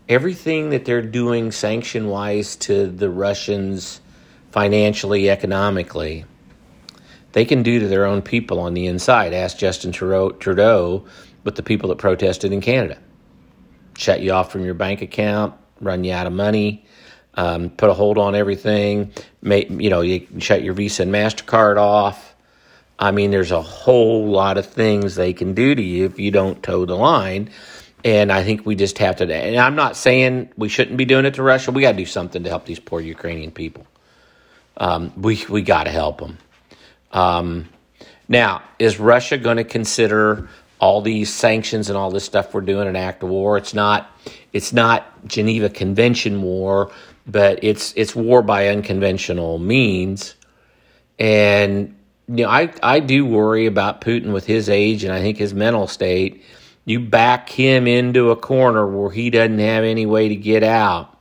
everything 0.07 0.69
that 0.71 0.85
they're 0.85 1.01
doing 1.01 1.51
sanction 1.51 2.07
wise 2.07 2.55
to 2.57 2.87
the 2.87 3.09
Russians, 3.09 4.01
financially, 4.51 5.29
economically, 5.29 6.25
they 7.33 7.45
can 7.45 7.63
do 7.63 7.79
to 7.79 7.87
their 7.87 8.05
own 8.05 8.21
people 8.21 8.59
on 8.59 8.73
the 8.73 8.87
inside. 8.87 9.33
Ask 9.33 9.57
Justin 9.57 9.91
Trudeau, 9.91 11.05
with 11.43 11.55
the 11.55 11.63
people 11.63 11.89
that 11.89 11.97
protested 11.97 12.53
in 12.53 12.61
Canada, 12.61 12.97
shut 13.97 14.21
you 14.21 14.31
off 14.31 14.51
from 14.51 14.65
your 14.65 14.73
bank 14.75 15.01
account, 15.01 15.53
run 15.81 16.03
you 16.03 16.13
out 16.13 16.27
of 16.27 16.33
money 16.33 16.85
um, 17.37 17.69
put 17.69 17.89
a 17.89 17.93
hold 17.93 18.17
on 18.17 18.35
everything. 18.35 19.13
You 19.43 19.89
know, 19.89 20.01
you 20.01 20.27
shut 20.39 20.63
your 20.63 20.73
Visa 20.73 21.03
and 21.03 21.13
Mastercard 21.13 21.77
off. 21.77 22.35
I 22.99 23.11
mean, 23.11 23.31
there's 23.31 23.51
a 23.51 23.61
whole 23.61 24.27
lot 24.27 24.57
of 24.57 24.65
things 24.65 25.15
they 25.15 25.33
can 25.33 25.53
do 25.53 25.75
to 25.75 25.81
you 25.81 26.05
if 26.05 26.19
you 26.19 26.31
don't 26.31 26.61
toe 26.63 26.85
the 26.85 26.95
line. 26.95 27.51
And 28.03 28.31
I 28.31 28.43
think 28.43 28.65
we 28.65 28.75
just 28.75 28.97
have 28.99 29.17
to. 29.17 29.33
And 29.33 29.57
I'm 29.57 29.75
not 29.75 29.95
saying 29.95 30.49
we 30.57 30.69
shouldn't 30.69 30.97
be 30.97 31.05
doing 31.05 31.25
it 31.25 31.35
to 31.35 31.43
Russia. 31.43 31.71
We 31.71 31.81
got 31.81 31.91
to 31.91 31.97
do 31.97 32.05
something 32.05 32.43
to 32.43 32.49
help 32.49 32.65
these 32.65 32.79
poor 32.79 33.01
Ukrainian 33.01 33.51
people. 33.51 33.85
Um, 34.77 35.11
we 35.17 35.43
we 35.49 35.61
got 35.63 35.85
to 35.85 35.91
help 35.91 36.19
them. 36.19 36.37
Um, 37.11 37.69
now, 38.27 38.61
is 38.77 38.99
Russia 38.99 39.37
going 39.37 39.57
to 39.57 39.63
consider 39.63 40.47
all 40.79 41.01
these 41.01 41.33
sanctions 41.33 41.89
and 41.89 41.97
all 41.97 42.11
this 42.11 42.23
stuff 42.23 42.53
we're 42.53 42.61
doing 42.61 42.87
an 42.87 42.95
act 42.95 43.23
of 43.23 43.29
war? 43.29 43.57
It's 43.57 43.73
not. 43.73 44.11
It's 44.53 44.71
not 44.71 45.27
Geneva 45.27 45.69
Convention 45.69 46.41
war, 46.43 46.91
but 47.25 47.63
it's 47.63 47.93
it's 47.95 48.15
war 48.15 48.41
by 48.43 48.67
unconventional 48.67 49.57
means. 49.57 50.35
And 51.17 51.96
you 52.27 52.43
know, 52.43 52.49
I 52.49 52.71
I 52.83 52.99
do 52.99 53.25
worry 53.25 53.65
about 53.65 54.01
Putin 54.01 54.33
with 54.33 54.45
his 54.45 54.69
age 54.69 55.03
and 55.03 55.13
I 55.13 55.21
think 55.21 55.37
his 55.37 55.53
mental 55.53 55.87
state. 55.87 56.43
You 56.85 57.01
back 57.01 57.49
him 57.49 57.85
into 57.85 58.31
a 58.31 58.35
corner 58.37 58.87
where 58.87 59.11
he 59.11 59.29
doesn't 59.29 59.59
have 59.59 59.83
any 59.83 60.05
way 60.05 60.29
to 60.29 60.35
get 60.35 60.63
out. 60.63 61.17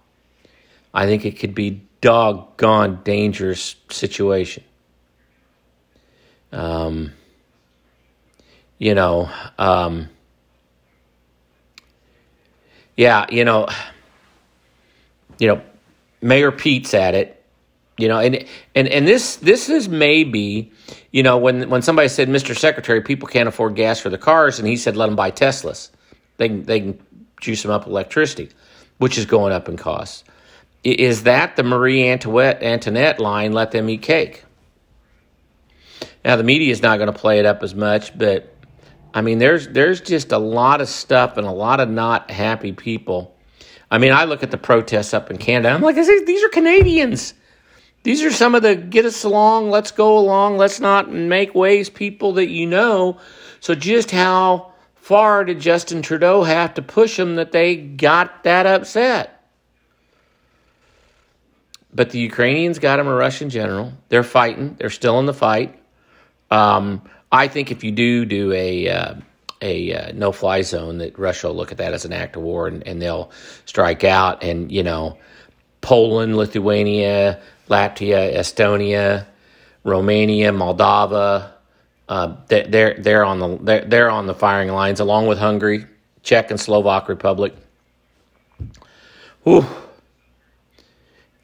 I 0.94 1.06
think 1.06 1.24
it 1.24 1.38
could 1.38 1.54
be 1.54 1.82
doggone 2.00 3.00
dangerous 3.02 3.74
situation. 3.90 4.62
Um, 6.52 7.12
you 8.78 8.94
know, 8.94 9.28
um, 9.58 10.08
yeah, 12.96 13.26
you 13.28 13.44
know, 13.44 13.68
you 15.38 15.48
know, 15.48 15.62
Mayor 16.22 16.52
Pete's 16.52 16.94
at 16.94 17.14
it, 17.14 17.35
you 17.98 18.08
know, 18.08 18.18
and 18.18 18.44
and 18.74 18.88
and 18.88 19.08
this 19.08 19.36
this 19.36 19.68
is 19.68 19.88
maybe, 19.88 20.72
you 21.12 21.22
know, 21.22 21.38
when 21.38 21.70
when 21.70 21.82
somebody 21.82 22.08
said, 22.08 22.28
"Mr. 22.28 22.56
Secretary, 22.56 23.00
people 23.00 23.26
can't 23.26 23.48
afford 23.48 23.74
gas 23.74 24.00
for 24.00 24.10
the 24.10 24.18
cars," 24.18 24.58
and 24.58 24.68
he 24.68 24.76
said, 24.76 24.96
"Let 24.96 25.06
them 25.06 25.16
buy 25.16 25.30
Teslas. 25.30 25.90
They 26.36 26.48
can, 26.48 26.62
they 26.64 26.80
can 26.80 26.98
juice 27.40 27.62
them 27.62 27.70
up 27.70 27.86
electricity, 27.86 28.50
which 28.98 29.16
is 29.16 29.24
going 29.24 29.52
up 29.52 29.68
in 29.68 29.76
costs." 29.76 30.24
Is 30.84 31.24
that 31.24 31.56
the 31.56 31.62
Marie 31.62 32.06
Antoinette 32.08 32.62
Antoinette 32.62 33.18
line? 33.18 33.52
Let 33.52 33.70
them 33.70 33.88
eat 33.88 34.02
cake. 34.02 34.44
Now 36.24 36.36
the 36.36 36.44
media 36.44 36.70
is 36.72 36.82
not 36.82 36.98
going 36.98 37.12
to 37.12 37.18
play 37.18 37.38
it 37.38 37.46
up 37.46 37.62
as 37.62 37.74
much, 37.74 38.16
but 38.16 38.52
I 39.14 39.22
mean, 39.22 39.38
there's 39.38 39.68
there's 39.68 40.02
just 40.02 40.32
a 40.32 40.38
lot 40.38 40.82
of 40.82 40.88
stuff 40.88 41.38
and 41.38 41.46
a 41.46 41.52
lot 41.52 41.80
of 41.80 41.88
not 41.88 42.30
happy 42.30 42.72
people. 42.72 43.34
I 43.90 43.96
mean, 43.96 44.12
I 44.12 44.24
look 44.24 44.42
at 44.42 44.50
the 44.50 44.58
protests 44.58 45.14
up 45.14 45.30
in 45.30 45.38
Canada. 45.38 45.74
I'm 45.74 45.80
like, 45.80 45.94
these 45.94 46.44
are 46.44 46.48
Canadians. 46.50 47.32
These 48.06 48.22
are 48.22 48.30
some 48.30 48.54
of 48.54 48.62
the 48.62 48.76
get 48.76 49.04
us 49.04 49.24
along, 49.24 49.70
let's 49.70 49.90
go 49.90 50.16
along, 50.16 50.58
let's 50.58 50.78
not 50.78 51.10
make 51.10 51.56
ways 51.56 51.90
people 51.90 52.34
that 52.34 52.46
you 52.46 52.64
know. 52.64 53.18
So 53.58 53.74
just 53.74 54.12
how 54.12 54.74
far 54.94 55.44
did 55.44 55.58
Justin 55.58 56.02
Trudeau 56.02 56.44
have 56.44 56.74
to 56.74 56.82
push 56.82 57.16
them 57.16 57.34
that 57.34 57.50
they 57.50 57.74
got 57.74 58.44
that 58.44 58.64
upset? 58.64 59.44
But 61.92 62.10
the 62.10 62.20
Ukrainians 62.20 62.78
got 62.78 63.00
him 63.00 63.08
a 63.08 63.12
Russian 63.12 63.50
general. 63.50 63.92
They're 64.08 64.22
fighting. 64.22 64.76
They're 64.78 64.88
still 64.88 65.18
in 65.18 65.26
the 65.26 65.34
fight. 65.34 65.76
Um, 66.48 67.02
I 67.32 67.48
think 67.48 67.72
if 67.72 67.82
you 67.82 67.90
do 67.90 68.24
do 68.24 68.52
a 68.52 68.88
uh, 68.88 69.14
a 69.60 69.92
uh, 69.92 70.12
no 70.12 70.30
fly 70.30 70.62
zone, 70.62 70.98
that 70.98 71.18
Russia 71.18 71.48
will 71.48 71.56
look 71.56 71.72
at 71.72 71.78
that 71.78 71.92
as 71.92 72.04
an 72.04 72.12
act 72.12 72.36
of 72.36 72.42
war 72.42 72.68
and, 72.68 72.86
and 72.86 73.02
they'll 73.02 73.32
strike 73.64 74.04
out. 74.04 74.44
And 74.44 74.70
you 74.70 74.84
know, 74.84 75.18
Poland, 75.80 76.36
Lithuania, 76.36 77.40
Latvia, 77.68 78.34
Estonia, 78.36 79.26
Romania, 79.84 80.52
Moldova, 80.52 81.52
uh, 82.08 82.36
they're 82.48 82.94
they're 82.98 83.24
on 83.24 83.38
the 83.40 83.58
they're, 83.62 83.84
they're 83.84 84.10
on 84.10 84.26
the 84.26 84.34
firing 84.34 84.68
lines 84.68 85.00
along 85.00 85.26
with 85.26 85.38
Hungary, 85.38 85.86
Czech 86.22 86.50
and 86.50 86.60
Slovak 86.60 87.08
Republic. 87.08 87.54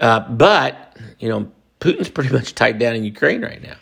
Uh, 0.00 0.20
but 0.30 0.96
you 1.18 1.28
know, 1.28 1.50
Putin's 1.80 2.10
pretty 2.10 2.32
much 2.32 2.54
tied 2.54 2.78
down 2.78 2.94
in 2.94 3.04
Ukraine 3.04 3.42
right 3.42 3.62
now. 3.62 3.76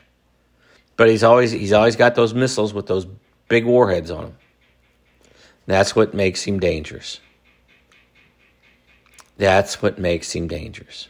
But 0.97 1.09
he's 1.09 1.23
always 1.23 1.51
he's 1.51 1.73
always 1.73 1.97
got 1.97 2.15
those 2.15 2.35
missiles 2.35 2.75
with 2.75 2.87
those 2.87 3.07
big 3.49 3.65
warheads 3.65 4.11
on 4.11 4.25
them. 4.25 4.37
That's 5.67 5.95
what 5.97 6.15
makes 6.15 6.43
him 6.45 6.61
dangerous. 6.61 7.21
That's 9.39 9.81
what 9.81 9.99
makes 9.99 10.35
him 10.35 10.49
dangerous. 10.49 11.09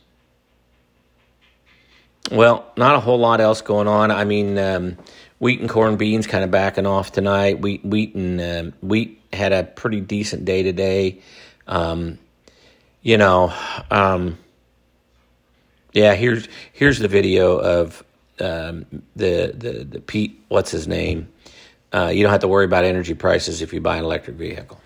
Well, 2.31 2.65
not 2.77 2.95
a 2.95 3.01
whole 3.01 3.19
lot 3.19 3.41
else 3.41 3.61
going 3.61 3.89
on. 3.89 4.11
I 4.11 4.25
mean, 4.25 4.57
um, 4.59 4.97
wheat 5.41 5.61
and 5.61 5.69
corn 5.69 5.97
beans 5.97 6.27
kind 6.27 6.45
of 6.45 6.51
backing 6.51 6.87
off 6.87 7.13
tonight. 7.13 7.61
Wheat, 7.61 7.85
wheat 7.85 8.15
and 8.15 8.41
um, 8.41 8.73
wheat 8.83 9.21
had 9.33 9.53
a 9.53 9.65
pretty 9.65 10.01
decent 10.01 10.45
day 10.45 10.63
today. 10.63 11.21
Um, 11.67 12.19
you 13.03 13.17
know, 13.19 13.53
um, 13.91 14.39
yeah. 15.93 16.15
Here's 16.15 16.49
here's 16.73 16.99
the 16.99 17.09
video 17.09 17.57
of 17.59 18.05
um, 18.41 18.87
the, 19.17 19.53
the 19.57 19.85
the 19.85 20.01
Pete, 20.01 20.41
what's 20.49 20.71
his 20.71 20.87
name? 20.87 21.29
Uh, 21.93 22.11
you 22.13 22.23
don't 22.23 22.31
have 22.31 22.43
to 22.43 22.49
worry 22.49 22.65
about 22.65 22.85
energy 22.85 23.15
prices 23.15 23.63
if 23.63 23.73
you 23.73 23.81
buy 23.81 23.97
an 23.97 24.05
electric 24.05 24.37
vehicle. 24.37 24.81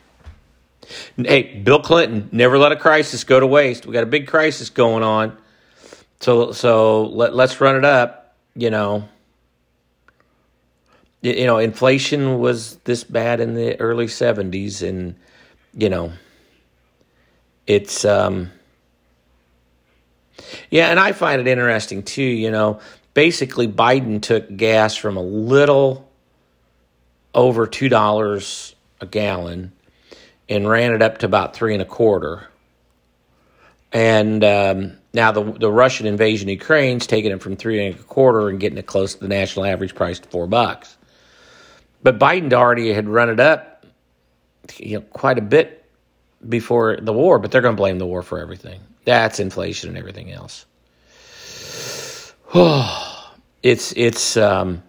Hey, 1.16 1.60
Bill 1.62 1.80
Clinton 1.80 2.28
never 2.32 2.58
let 2.58 2.72
a 2.72 2.76
crisis 2.76 3.24
go 3.24 3.40
to 3.40 3.46
waste. 3.46 3.86
We 3.86 3.92
got 3.92 4.02
a 4.02 4.06
big 4.06 4.26
crisis 4.26 4.70
going 4.70 5.02
on, 5.02 5.36
so 6.20 6.52
so 6.52 7.04
let 7.04 7.34
let's 7.34 7.60
run 7.60 7.76
it 7.76 7.84
up. 7.84 8.36
You 8.56 8.70
know, 8.70 9.08
you 11.22 11.46
know, 11.46 11.58
inflation 11.58 12.38
was 12.38 12.76
this 12.84 13.04
bad 13.04 13.40
in 13.40 13.54
the 13.54 13.78
early 13.80 14.06
'70s, 14.06 14.86
and 14.86 15.16
you 15.72 15.88
know, 15.88 16.12
it's 17.66 18.04
um, 18.04 18.50
yeah, 20.70 20.88
and 20.88 21.00
I 21.00 21.12
find 21.12 21.40
it 21.40 21.46
interesting 21.46 22.02
too. 22.02 22.22
You 22.22 22.50
know, 22.50 22.80
basically 23.14 23.68
Biden 23.68 24.20
took 24.20 24.54
gas 24.56 24.96
from 24.96 25.16
a 25.16 25.22
little 25.22 26.08
over 27.34 27.66
two 27.66 27.88
dollars 27.88 28.74
a 29.00 29.06
gallon 29.06 29.72
and 30.48 30.68
ran 30.68 30.92
it 30.94 31.02
up 31.02 31.18
to 31.18 31.26
about 31.26 31.54
three 31.54 31.72
and 31.72 31.82
a 31.82 31.86
quarter. 31.86 32.48
And 33.94 34.42
um, 34.42 34.92
now 35.14 35.30
the 35.30 35.52
the 35.52 35.70
Russian 35.70 36.06
invasion 36.06 36.48
of 36.48 36.54
Ukraine's 36.54 37.06
taking 37.06 37.30
it 37.30 37.40
from 37.40 37.54
three 37.54 37.86
and 37.86 37.98
a 37.98 38.02
quarter 38.02 38.48
and 38.48 38.58
getting 38.58 38.76
it 38.76 38.86
close 38.86 39.14
to 39.14 39.20
the 39.20 39.28
national 39.28 39.64
average 39.64 39.94
price 39.94 40.18
to 40.18 40.28
four 40.28 40.48
bucks. 40.48 40.96
But 42.02 42.18
Biden 42.18 42.52
already 42.52 42.92
had 42.92 43.08
run 43.08 43.30
it 43.30 43.38
up, 43.38 43.86
you 44.76 44.98
know, 44.98 45.00
quite 45.12 45.38
a 45.38 45.42
bit 45.42 45.88
before 46.46 46.98
the 47.00 47.12
war. 47.12 47.38
But 47.38 47.52
they're 47.52 47.62
going 47.62 47.76
to 47.76 47.80
blame 47.80 47.98
the 47.98 48.06
war 48.06 48.22
for 48.22 48.40
everything. 48.40 48.80
That's 49.04 49.38
inflation 49.38 49.90
and 49.90 49.96
everything 49.96 50.32
else. 50.32 50.66
it's 53.62 53.92
it's 53.92 54.36
um, 54.36 54.82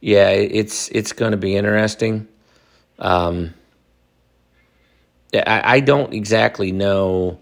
yeah, 0.00 0.28
it's 0.28 0.88
it's 0.90 1.12
going 1.12 1.32
to 1.32 1.36
be 1.36 1.56
interesting. 1.56 2.28
Um, 3.00 3.52
I, 5.46 5.76
I 5.76 5.80
don't 5.80 6.12
exactly 6.12 6.72
know 6.72 7.38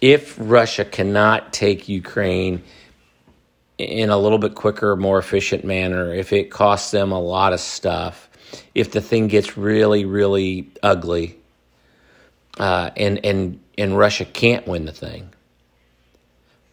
if 0.00 0.36
Russia 0.38 0.84
cannot 0.84 1.52
take 1.52 1.88
Ukraine 1.88 2.62
in 3.78 4.10
a 4.10 4.18
little 4.18 4.38
bit 4.38 4.54
quicker, 4.54 4.96
more 4.96 5.18
efficient 5.18 5.64
manner, 5.64 6.14
if 6.14 6.32
it 6.32 6.50
costs 6.50 6.90
them 6.90 7.10
a 7.10 7.20
lot 7.20 7.52
of 7.52 7.60
stuff, 7.60 8.28
if 8.74 8.92
the 8.92 9.00
thing 9.00 9.26
gets 9.26 9.56
really, 9.56 10.04
really 10.04 10.70
ugly, 10.82 11.36
uh, 12.58 12.90
and 12.96 13.24
and 13.24 13.60
and 13.76 13.98
Russia 13.98 14.24
can't 14.24 14.66
win 14.68 14.84
the 14.84 14.92
thing, 14.92 15.34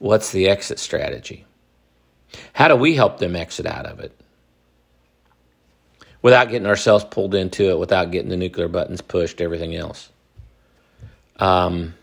What's 0.01 0.31
the 0.31 0.49
exit 0.49 0.79
strategy? 0.79 1.45
How 2.53 2.67
do 2.69 2.75
we 2.75 2.95
help 2.95 3.19
them 3.19 3.35
exit 3.35 3.67
out 3.67 3.85
of 3.85 3.99
it? 3.99 4.11
Without 6.23 6.49
getting 6.49 6.65
ourselves 6.65 7.05
pulled 7.05 7.35
into 7.35 7.69
it, 7.69 7.77
without 7.77 8.09
getting 8.09 8.29
the 8.29 8.35
nuclear 8.35 8.67
buttons 8.67 8.99
pushed, 9.01 9.39
everything 9.39 9.75
else. 9.75 10.09
Um, 11.41 11.95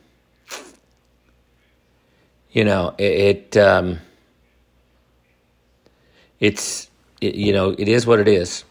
you 2.50 2.64
know, 2.64 2.94
it, 2.98 3.54
it 3.54 3.56
um, 3.56 4.00
it's 6.40 6.90
it, 7.20 7.36
you 7.36 7.52
know 7.52 7.70
it 7.70 7.88
is 7.88 8.06
what 8.06 8.18
it 8.18 8.28
is. 8.28 8.64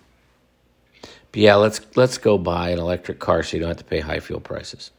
But 1.31 1.41
yeah, 1.41 1.55
let's 1.55 1.79
let's 1.95 2.17
go 2.17 2.37
buy 2.37 2.69
an 2.69 2.79
electric 2.79 3.19
car 3.19 3.43
so 3.43 3.57
you 3.57 3.61
don't 3.61 3.69
have 3.69 3.77
to 3.77 3.85
pay 3.85 4.01
high 4.01 4.19
fuel 4.19 4.41
prices. 4.41 4.91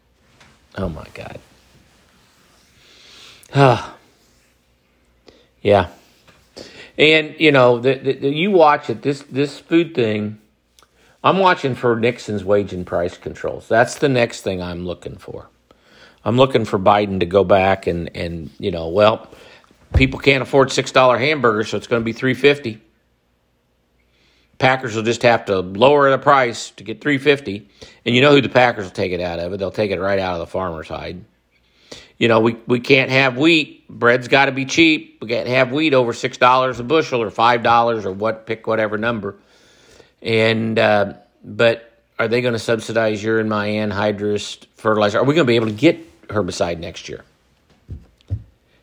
Oh 0.77 0.89
my 0.89 1.07
god. 1.15 1.39
Ah. 3.55 3.95
Yeah. 5.61 5.89
And 6.97 7.35
you 7.39 7.53
know, 7.53 7.79
the, 7.79 7.95
the, 7.95 8.29
you 8.29 8.51
watch 8.51 8.89
it. 8.89 9.03
This 9.03 9.23
this 9.23 9.59
food 9.59 9.95
thing, 9.95 10.39
I'm 11.23 11.39
watching 11.39 11.75
for 11.75 11.95
Nixon's 11.95 12.45
wage 12.45 12.73
and 12.73 12.87
price 12.87 13.19
controls. 13.19 13.69
That's 13.69 13.97
the 13.97 14.09
next 14.09 14.43
thing 14.43 14.63
I'm 14.63 14.87
looking 14.87 15.17
for. 15.17 15.49
I'm 16.25 16.37
looking 16.37 16.65
for 16.65 16.79
Biden 16.79 17.21
to 17.21 17.27
go 17.27 17.45
back 17.45 17.87
and 17.87 18.15
and 18.17 18.51
you 18.59 18.71
know, 18.71 18.89
well, 18.89 19.29
people 19.95 20.19
can't 20.19 20.43
afford 20.43 20.73
six 20.73 20.93
dollar 20.93 21.19
hamburgers, 21.19 21.71
so 21.71 21.77
it's 21.77 21.87
going 21.87 22.01
to 22.01 22.05
be 22.05 22.13
three 22.13 22.35
fifty. 22.35 22.81
Packers 24.59 24.97
will 24.97 25.05
just 25.05 25.23
have 25.23 25.45
to 25.47 25.61
lower 25.61 26.11
the 26.11 26.19
price 26.19 26.71
to 26.73 26.83
get 26.83 27.01
350 27.01 27.69
and 28.05 28.15
you 28.15 28.21
know 28.21 28.33
who 28.33 28.41
the 28.41 28.49
Packers 28.49 28.87
will 28.87 28.91
take 28.91 29.13
it 29.13 29.21
out 29.21 29.39
of 29.39 29.53
it? 29.53 29.59
They'll 29.59 29.71
take 29.71 29.93
it 29.93 30.01
right 30.01 30.19
out 30.19 30.33
of 30.33 30.41
the 30.41 30.49
farmer's 30.49 30.89
hide. 30.89 31.25
You 32.19 32.27
know 32.27 32.41
we, 32.41 32.55
we 32.67 32.81
can't 32.81 33.11
have 33.11 33.39
wheat. 33.39 33.89
Bread's 33.89 34.27
got 34.27 34.47
to 34.47 34.53
be 34.53 34.65
cheap. 34.65 35.19
We 35.23 35.29
can't 35.29 35.47
have 35.47 35.71
wheat 35.71 35.95
over 35.95 36.13
six 36.13 36.37
dollars 36.37 36.81
a 36.81 36.85
bushel 36.85 37.23
or 37.23 37.31
five 37.31 37.63
dollars 37.63 38.05
or 38.05 38.11
what 38.13 38.47
pick 38.47 38.67
whatever 38.67 38.99
number. 38.99 39.37
And 40.21 40.77
uh, 40.77 41.15
but 41.45 41.89
are 42.19 42.27
they 42.27 42.41
going 42.41 42.55
to 42.55 42.59
subsidize 42.59 43.23
urine 43.23 43.49
my 43.49 43.69
anhydrous 43.69 44.67
fertilizer? 44.75 45.19
Are 45.21 45.25
we 45.25 45.35
going 45.35 45.47
to 45.47 45.51
be 45.51 45.55
able 45.55 45.69
to 45.69 45.73
get 45.73 46.05
herbicide 46.29 46.79
next 46.79 47.09
year 47.09 47.25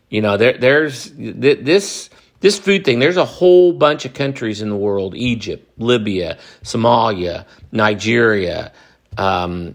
you 0.10 0.22
know 0.22 0.38
there, 0.38 0.58
there's 0.58 1.12
this 1.16 2.10
this 2.46 2.60
food 2.60 2.86
thing, 2.86 3.00
there's 3.00 3.18
a 3.18 3.26
whole 3.26 3.74
bunch 3.74 4.06
of 4.06 4.14
countries 4.14 4.62
in 4.62 4.70
the 4.70 4.76
world 4.76 5.16
Egypt, 5.16 5.68
Libya, 5.80 6.38
Somalia, 6.64 7.46
Nigeria, 7.72 8.72
um, 9.18 9.74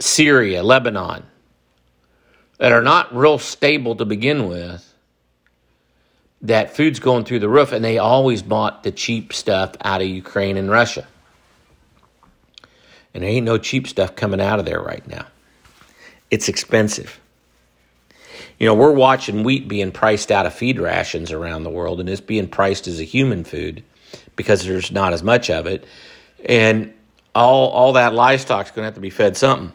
Syria, 0.00 0.64
Lebanon 0.64 1.22
that 2.58 2.72
are 2.72 2.82
not 2.82 3.14
real 3.14 3.38
stable 3.38 3.94
to 3.94 4.04
begin 4.04 4.48
with. 4.48 4.86
That 6.42 6.74
food's 6.74 6.98
going 6.98 7.24
through 7.24 7.38
the 7.38 7.48
roof, 7.48 7.70
and 7.70 7.84
they 7.84 7.98
always 7.98 8.42
bought 8.42 8.82
the 8.82 8.90
cheap 8.90 9.32
stuff 9.32 9.76
out 9.82 10.00
of 10.00 10.08
Ukraine 10.08 10.56
and 10.56 10.70
Russia. 10.70 11.06
And 13.14 13.22
there 13.22 13.30
ain't 13.30 13.46
no 13.46 13.58
cheap 13.58 13.86
stuff 13.86 14.16
coming 14.16 14.40
out 14.40 14.58
of 14.58 14.64
there 14.64 14.80
right 14.80 15.06
now. 15.06 15.26
It's 16.30 16.48
expensive. 16.48 17.20
You 18.58 18.66
know, 18.66 18.74
we're 18.74 18.92
watching 18.92 19.42
wheat 19.42 19.68
being 19.68 19.90
priced 19.90 20.30
out 20.30 20.46
of 20.46 20.54
feed 20.54 20.78
rations 20.78 21.32
around 21.32 21.62
the 21.62 21.70
world, 21.70 21.98
and 21.98 22.08
it's 22.08 22.20
being 22.20 22.46
priced 22.46 22.86
as 22.86 23.00
a 23.00 23.04
human 23.04 23.42
food 23.44 23.82
because 24.36 24.64
there's 24.64 24.92
not 24.92 25.12
as 25.12 25.22
much 25.22 25.50
of 25.50 25.66
it. 25.66 25.86
And 26.44 26.92
all 27.34 27.68
all 27.70 27.92
that 27.94 28.14
livestock's 28.14 28.70
going 28.70 28.82
to 28.82 28.86
have 28.86 28.94
to 28.94 29.00
be 29.00 29.10
fed 29.10 29.36
something 29.36 29.72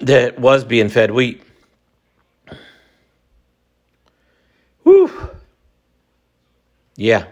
that 0.00 0.38
was 0.38 0.64
being 0.64 0.88
fed 0.88 1.10
wheat. 1.10 1.42
Whew. 4.82 5.30
Yeah. 6.96 7.26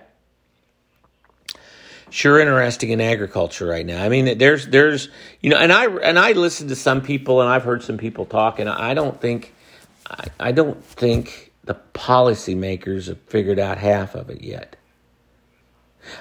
Sure 2.16 2.40
interesting 2.40 2.88
in 2.88 3.02
agriculture 3.02 3.66
right 3.66 3.84
now. 3.84 4.02
I 4.02 4.08
mean, 4.08 4.38
there's 4.38 4.66
there's 4.68 5.10
you 5.42 5.50
know, 5.50 5.58
and 5.58 5.70
I 5.70 5.84
and 5.84 6.18
I 6.18 6.32
listen 6.32 6.68
to 6.68 6.74
some 6.74 7.02
people 7.02 7.42
and 7.42 7.50
I've 7.50 7.62
heard 7.62 7.82
some 7.82 7.98
people 7.98 8.24
talk, 8.24 8.58
and 8.58 8.70
I 8.70 8.94
don't 8.94 9.20
think 9.20 9.52
I, 10.08 10.24
I 10.40 10.52
don't 10.52 10.82
think 10.82 11.52
the 11.64 11.76
policymakers 11.92 13.08
have 13.08 13.20
figured 13.26 13.58
out 13.58 13.76
half 13.76 14.14
of 14.14 14.30
it 14.30 14.40
yet. 14.40 14.76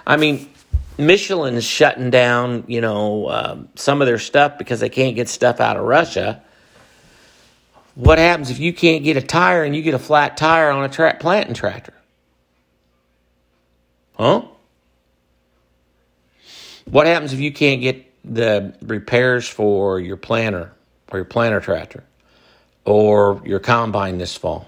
I 0.06 0.18
mean, 0.18 0.50
Michelin 0.98 1.56
is 1.56 1.64
shutting 1.64 2.10
down, 2.10 2.66
you 2.68 2.82
know, 2.82 3.30
um, 3.30 3.70
some 3.75 4.02
of 4.02 4.06
their 4.06 4.20
stuff 4.20 4.58
because 4.58 4.82
they 4.82 4.90
can't 4.90 5.16
get 5.16 5.30
stuff 5.30 5.62
out 5.62 5.78
of 5.78 5.86
Russia. 5.86 6.44
What 7.94 8.18
happens 8.18 8.50
if 8.50 8.60
you 8.60 8.74
can't 8.74 9.06
get 9.06 9.16
a 9.16 9.22
tire 9.22 9.64
and 9.64 9.74
you 9.74 9.82
get 9.82 9.94
a 9.94 10.00
flat 10.00 10.36
tire 10.36 10.72
on 10.72 10.84
a 10.84 10.90
tra- 10.90 11.16
planting 11.18 11.54
tractor? 11.54 11.94
Huh? 14.18 14.42
What 16.86 17.08
happens 17.08 17.34
if 17.34 17.39
you 17.39 17.51
can't 17.51 17.82
get 17.82 18.06
the 18.24 18.75
repairs 18.82 19.48
for 19.48 20.00
your 20.00 20.18
planter 20.18 20.72
or 21.12 21.20
your 21.20 21.25
planter 21.25 21.60
tractor? 21.60 22.04
or 22.86 23.42
your 23.44 23.60
combine 23.60 24.18
this 24.18 24.38
fall. 24.38 24.68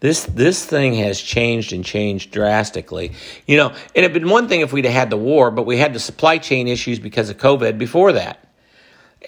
This 0.00 0.24
this 0.26 0.64
thing 0.64 0.94
has 0.94 1.20
changed 1.20 1.72
and 1.72 1.84
changed 1.84 2.30
drastically. 2.30 3.12
You 3.46 3.56
know, 3.56 3.74
it 3.94 4.02
had 4.02 4.12
been 4.12 4.28
one 4.28 4.48
thing 4.48 4.60
if 4.60 4.72
we'd 4.72 4.84
had 4.84 5.10
the 5.10 5.16
war, 5.16 5.50
but 5.50 5.64
we 5.64 5.76
had 5.76 5.92
the 5.92 5.98
supply 6.00 6.38
chain 6.38 6.68
issues 6.68 7.00
because 7.00 7.30
of 7.30 7.38
COVID 7.38 7.78
before 7.78 8.12
that. 8.12 8.46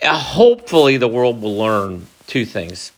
Uh, 0.01 0.17
hopefully, 0.17 0.97
the 0.97 1.09
world 1.09 1.43
will 1.43 1.57
learn 1.57 2.07
two 2.29 2.45
things. 2.45 2.93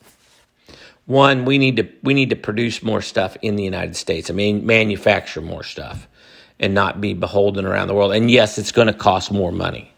One, 1.06 1.46
we 1.46 1.56
need 1.56 1.76
to 1.76 1.88
we 2.02 2.12
need 2.12 2.28
to 2.30 2.36
produce 2.36 2.82
more 2.82 3.00
stuff 3.00 3.38
in 3.40 3.56
the 3.56 3.64
United 3.64 3.96
States. 3.96 4.28
I 4.28 4.34
mean, 4.34 4.66
manufacture 4.66 5.40
more 5.40 5.64
stuff, 5.64 6.06
and 6.62 6.74
not 6.74 7.00
be 7.00 7.12
beholden 7.12 7.66
around 7.66 7.88
the 7.88 7.94
world. 7.94 8.14
And 8.14 8.30
yes, 8.30 8.56
it's 8.56 8.72
going 8.72 8.86
to 8.86 8.94
cost 8.94 9.32
more 9.32 9.52
money. 9.52 9.92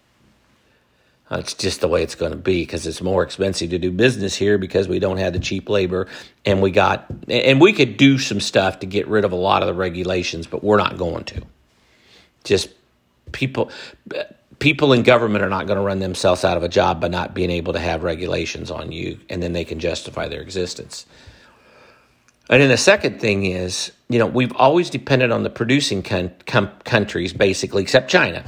It's 1.31 1.55
just 1.55 1.81
the 1.81 1.88
way 1.88 2.03
it's 2.03 2.14
going 2.14 2.33
to 2.33 2.38
be 2.38 2.62
because 2.62 2.87
it's 2.87 3.03
more 3.03 3.22
expensive 3.22 3.70
to 3.70 3.79
do 3.79 3.90
business 3.90 4.35
here 4.35 4.57
because 4.57 4.88
we 4.88 4.98
don't 4.98 5.16
have 5.16 5.33
the 5.33 5.38
cheap 5.38 5.68
labor 5.68 6.07
and 6.44 6.62
we 6.62 6.70
got 6.70 7.07
and 7.29 7.61
we 7.61 7.72
could 7.72 7.96
do 7.96 8.18
some 8.18 8.40
stuff 8.40 8.81
to 8.81 8.87
get 8.87 9.09
rid 9.09 9.24
of 9.24 9.33
a 9.33 9.37
lot 9.37 9.62
of 9.62 9.66
the 9.66 9.74
regulations, 9.74 10.46
but 10.46 10.62
we're 10.62 10.77
not 10.77 10.96
going 10.96 11.24
to. 11.24 11.42
Just 12.44 12.68
people 13.33 13.70
people 14.59 14.92
in 14.92 15.03
government 15.03 15.42
are 15.42 15.48
not 15.48 15.66
going 15.66 15.79
to 15.79 15.83
run 15.83 15.98
themselves 15.98 16.44
out 16.44 16.57
of 16.57 16.62
a 16.62 16.68
job 16.68 17.00
by 17.00 17.09
not 17.09 17.35
being 17.35 17.50
able 17.50 17.72
to 17.72 17.81
have 17.81 18.05
regulations 18.05 18.70
on 18.70 18.92
you 18.92 19.18
and 19.29 19.42
then 19.42 19.53
they 19.53 19.64
can 19.64 19.81
justify 19.81 20.29
their 20.29 20.40
existence. 20.40 21.05
And 22.48 22.61
then 22.61 22.68
the 22.68 22.77
second 22.77 23.20
thing 23.20 23.46
is, 23.46 23.90
you 24.14 24.20
know, 24.20 24.27
we've 24.27 24.55
always 24.55 24.90
depended 24.90 25.33
on 25.33 25.42
the 25.42 25.50
producing 25.50 26.03
con- 26.03 26.33
com- 26.46 26.70
countries 26.85 27.33
basically 27.33 27.83
except 27.83 28.09
China 28.09 28.44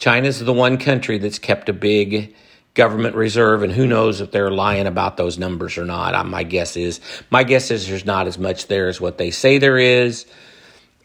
China's 0.00 0.40
the 0.40 0.52
one 0.52 0.78
country 0.78 1.18
that's 1.18 1.38
kept 1.38 1.68
a 1.68 1.74
big 1.74 2.34
government 2.72 3.14
reserve, 3.14 3.62
and 3.62 3.70
who 3.70 3.86
knows 3.86 4.22
if 4.22 4.30
they're 4.30 4.50
lying 4.50 4.86
about 4.86 5.18
those 5.18 5.38
numbers 5.38 5.76
or 5.76 5.84
not. 5.84 6.26
My 6.26 6.42
guess 6.42 6.76
is 6.76 7.00
my 7.30 7.44
guess 7.44 7.70
is 7.70 7.86
there's 7.86 8.06
not 8.06 8.26
as 8.26 8.38
much 8.38 8.66
there 8.66 8.88
as 8.88 9.00
what 9.00 9.18
they 9.18 9.30
say 9.30 9.58
there 9.58 9.78
is, 9.78 10.24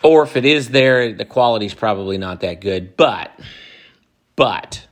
or 0.01 0.23
if 0.23 0.37
it 0.37 0.45
is 0.45 0.69
there, 0.69 1.11
the 1.13 1.25
quality's 1.25 1.73
probably 1.73 2.17
not 2.17 2.39
that 2.39 2.61
good. 2.61 2.95
But, 2.95 3.37
but, 4.37 4.87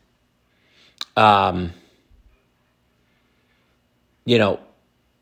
um, 1.15 1.71
you 4.25 4.37
know, 4.37 4.59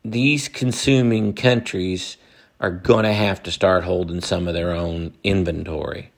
these 0.04 0.48
consuming 0.48 1.34
countries 1.34 2.16
are 2.62 2.70
going 2.70 3.04
to 3.04 3.12
have 3.12 3.42
to 3.42 3.50
start 3.50 3.84
holding 3.84 4.22
some 4.22 4.48
of 4.48 4.54
their 4.54 4.70
own 4.70 5.12
inventory. 5.24 6.10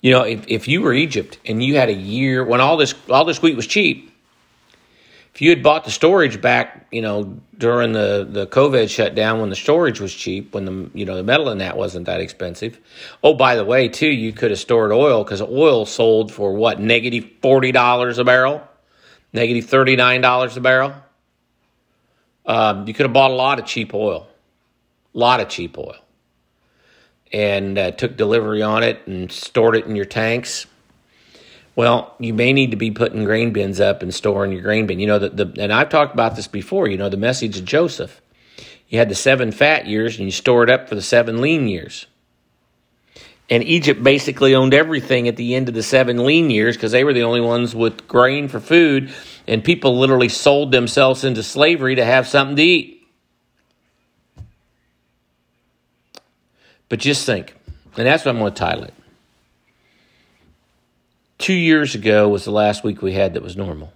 You 0.00 0.12
know, 0.12 0.22
if, 0.22 0.44
if 0.48 0.68
you 0.68 0.80
were 0.80 0.94
Egypt 0.94 1.38
and 1.44 1.62
you 1.62 1.76
had 1.76 1.90
a 1.90 1.94
year 1.94 2.44
when 2.44 2.60
all 2.60 2.76
this 2.76 2.94
all 3.10 3.24
this 3.24 3.42
wheat 3.42 3.56
was 3.56 3.66
cheap, 3.66 4.10
if 5.34 5.42
you 5.42 5.50
had 5.50 5.62
bought 5.62 5.84
the 5.84 5.90
storage 5.90 6.40
back, 6.40 6.86
you 6.90 7.02
know, 7.02 7.40
during 7.56 7.92
the, 7.92 8.26
the 8.28 8.46
COVID 8.46 8.90
shutdown 8.90 9.40
when 9.40 9.50
the 9.50 9.56
storage 9.56 10.00
was 10.00 10.14
cheap, 10.14 10.54
when 10.54 10.64
the 10.64 10.90
you 10.94 11.04
know 11.04 11.16
the 11.16 11.22
metal 11.22 11.48
in 11.50 11.58
that 11.58 11.76
wasn't 11.76 12.06
that 12.06 12.20
expensive. 12.20 12.78
Oh, 13.22 13.34
by 13.34 13.56
the 13.56 13.64
way, 13.64 13.88
too, 13.88 14.08
you 14.10 14.32
could 14.32 14.50
have 14.50 14.60
stored 14.60 14.92
oil 14.92 15.24
because 15.24 15.42
oil 15.42 15.86
sold 15.86 16.32
for 16.32 16.52
what 16.52 16.80
negative 16.80 17.28
forty 17.40 17.72
dollars 17.72 18.18
a 18.18 18.24
barrel, 18.24 18.62
negative 19.32 19.66
thirty 19.66 19.96
nine 19.96 20.20
dollars 20.20 20.56
a 20.56 20.60
barrel. 20.60 20.94
Um, 22.44 22.86
you 22.88 22.94
could 22.94 23.06
have 23.06 23.12
bought 23.12 23.30
a 23.30 23.34
lot 23.34 23.58
of 23.58 23.66
cheap 23.66 23.94
oil, 23.94 24.28
lot 25.12 25.40
of 25.40 25.48
cheap 25.48 25.76
oil 25.78 25.96
and 27.32 27.78
uh, 27.78 27.90
took 27.92 28.16
delivery 28.16 28.62
on 28.62 28.82
it 28.82 29.06
and 29.06 29.32
stored 29.32 29.76
it 29.76 29.86
in 29.86 29.96
your 29.96 30.04
tanks, 30.04 30.66
well, 31.74 32.14
you 32.18 32.34
may 32.34 32.52
need 32.52 32.72
to 32.72 32.76
be 32.76 32.90
putting 32.90 33.24
grain 33.24 33.52
bins 33.52 33.80
up 33.80 34.02
and 34.02 34.14
storing 34.14 34.52
your 34.52 34.60
grain 34.60 34.86
bin. 34.86 35.00
You 35.00 35.06
know, 35.06 35.18
the, 35.18 35.30
the 35.30 35.62
and 35.62 35.72
I've 35.72 35.88
talked 35.88 36.12
about 36.12 36.36
this 36.36 36.46
before. 36.46 36.86
You 36.86 36.98
know, 36.98 37.08
the 37.08 37.16
message 37.16 37.58
of 37.58 37.64
Joseph. 37.64 38.20
You 38.88 38.98
had 38.98 39.08
the 39.08 39.14
seven 39.14 39.52
fat 39.52 39.86
years 39.86 40.16
and 40.16 40.26
you 40.26 40.30
stored 40.30 40.70
up 40.70 40.88
for 40.88 40.94
the 40.94 41.02
seven 41.02 41.40
lean 41.40 41.66
years. 41.66 42.06
And 43.48 43.62
Egypt 43.64 44.02
basically 44.02 44.54
owned 44.54 44.74
everything 44.74 45.28
at 45.28 45.36
the 45.36 45.54
end 45.54 45.68
of 45.68 45.74
the 45.74 45.82
seven 45.82 46.24
lean 46.24 46.50
years 46.50 46.76
because 46.76 46.92
they 46.92 47.04
were 47.04 47.12
the 47.12 47.22
only 47.22 47.40
ones 47.40 47.74
with 47.74 48.06
grain 48.06 48.48
for 48.48 48.60
food, 48.60 49.12
and 49.46 49.64
people 49.64 49.98
literally 49.98 50.28
sold 50.28 50.72
themselves 50.72 51.24
into 51.24 51.42
slavery 51.42 51.96
to 51.96 52.04
have 52.04 52.26
something 52.26 52.56
to 52.56 52.62
eat. 52.62 53.01
But 56.92 57.00
just 57.00 57.24
think, 57.24 57.56
and 57.96 58.06
that's 58.06 58.26
what 58.26 58.34
I'm 58.34 58.38
going 58.38 58.52
to 58.52 58.58
title 58.58 58.84
it. 58.84 58.92
Two 61.38 61.54
years 61.54 61.94
ago 61.94 62.28
was 62.28 62.44
the 62.44 62.50
last 62.50 62.84
week 62.84 63.00
we 63.00 63.14
had 63.14 63.32
that 63.32 63.42
was 63.42 63.56
normal. 63.56 63.94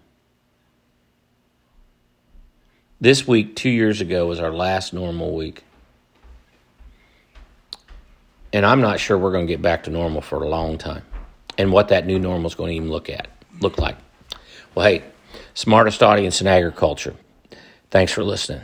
This 2.98 3.28
week, 3.28 3.54
two 3.54 3.68
years 3.68 4.00
ago, 4.00 4.26
was 4.26 4.40
our 4.40 4.50
last 4.50 4.94
normal 4.94 5.36
week. 5.36 5.62
And 8.54 8.64
I'm 8.64 8.80
not 8.80 8.98
sure 8.98 9.18
we're 9.18 9.30
going 9.30 9.46
to 9.46 9.52
get 9.52 9.60
back 9.60 9.82
to 9.82 9.90
normal 9.90 10.22
for 10.22 10.42
a 10.42 10.48
long 10.48 10.78
time. 10.78 11.02
And 11.58 11.72
what 11.72 11.88
that 11.88 12.06
new 12.06 12.18
normal 12.18 12.46
is 12.46 12.54
going 12.54 12.70
to 12.70 12.76
even 12.76 12.88
look 12.88 13.10
at, 13.10 13.28
look 13.60 13.76
like. 13.76 13.98
Well, 14.74 14.86
hey, 14.86 15.04
smartest 15.52 16.02
audience 16.02 16.40
in 16.40 16.46
agriculture. 16.46 17.14
Thanks 17.90 18.12
for 18.12 18.24
listening. 18.24 18.62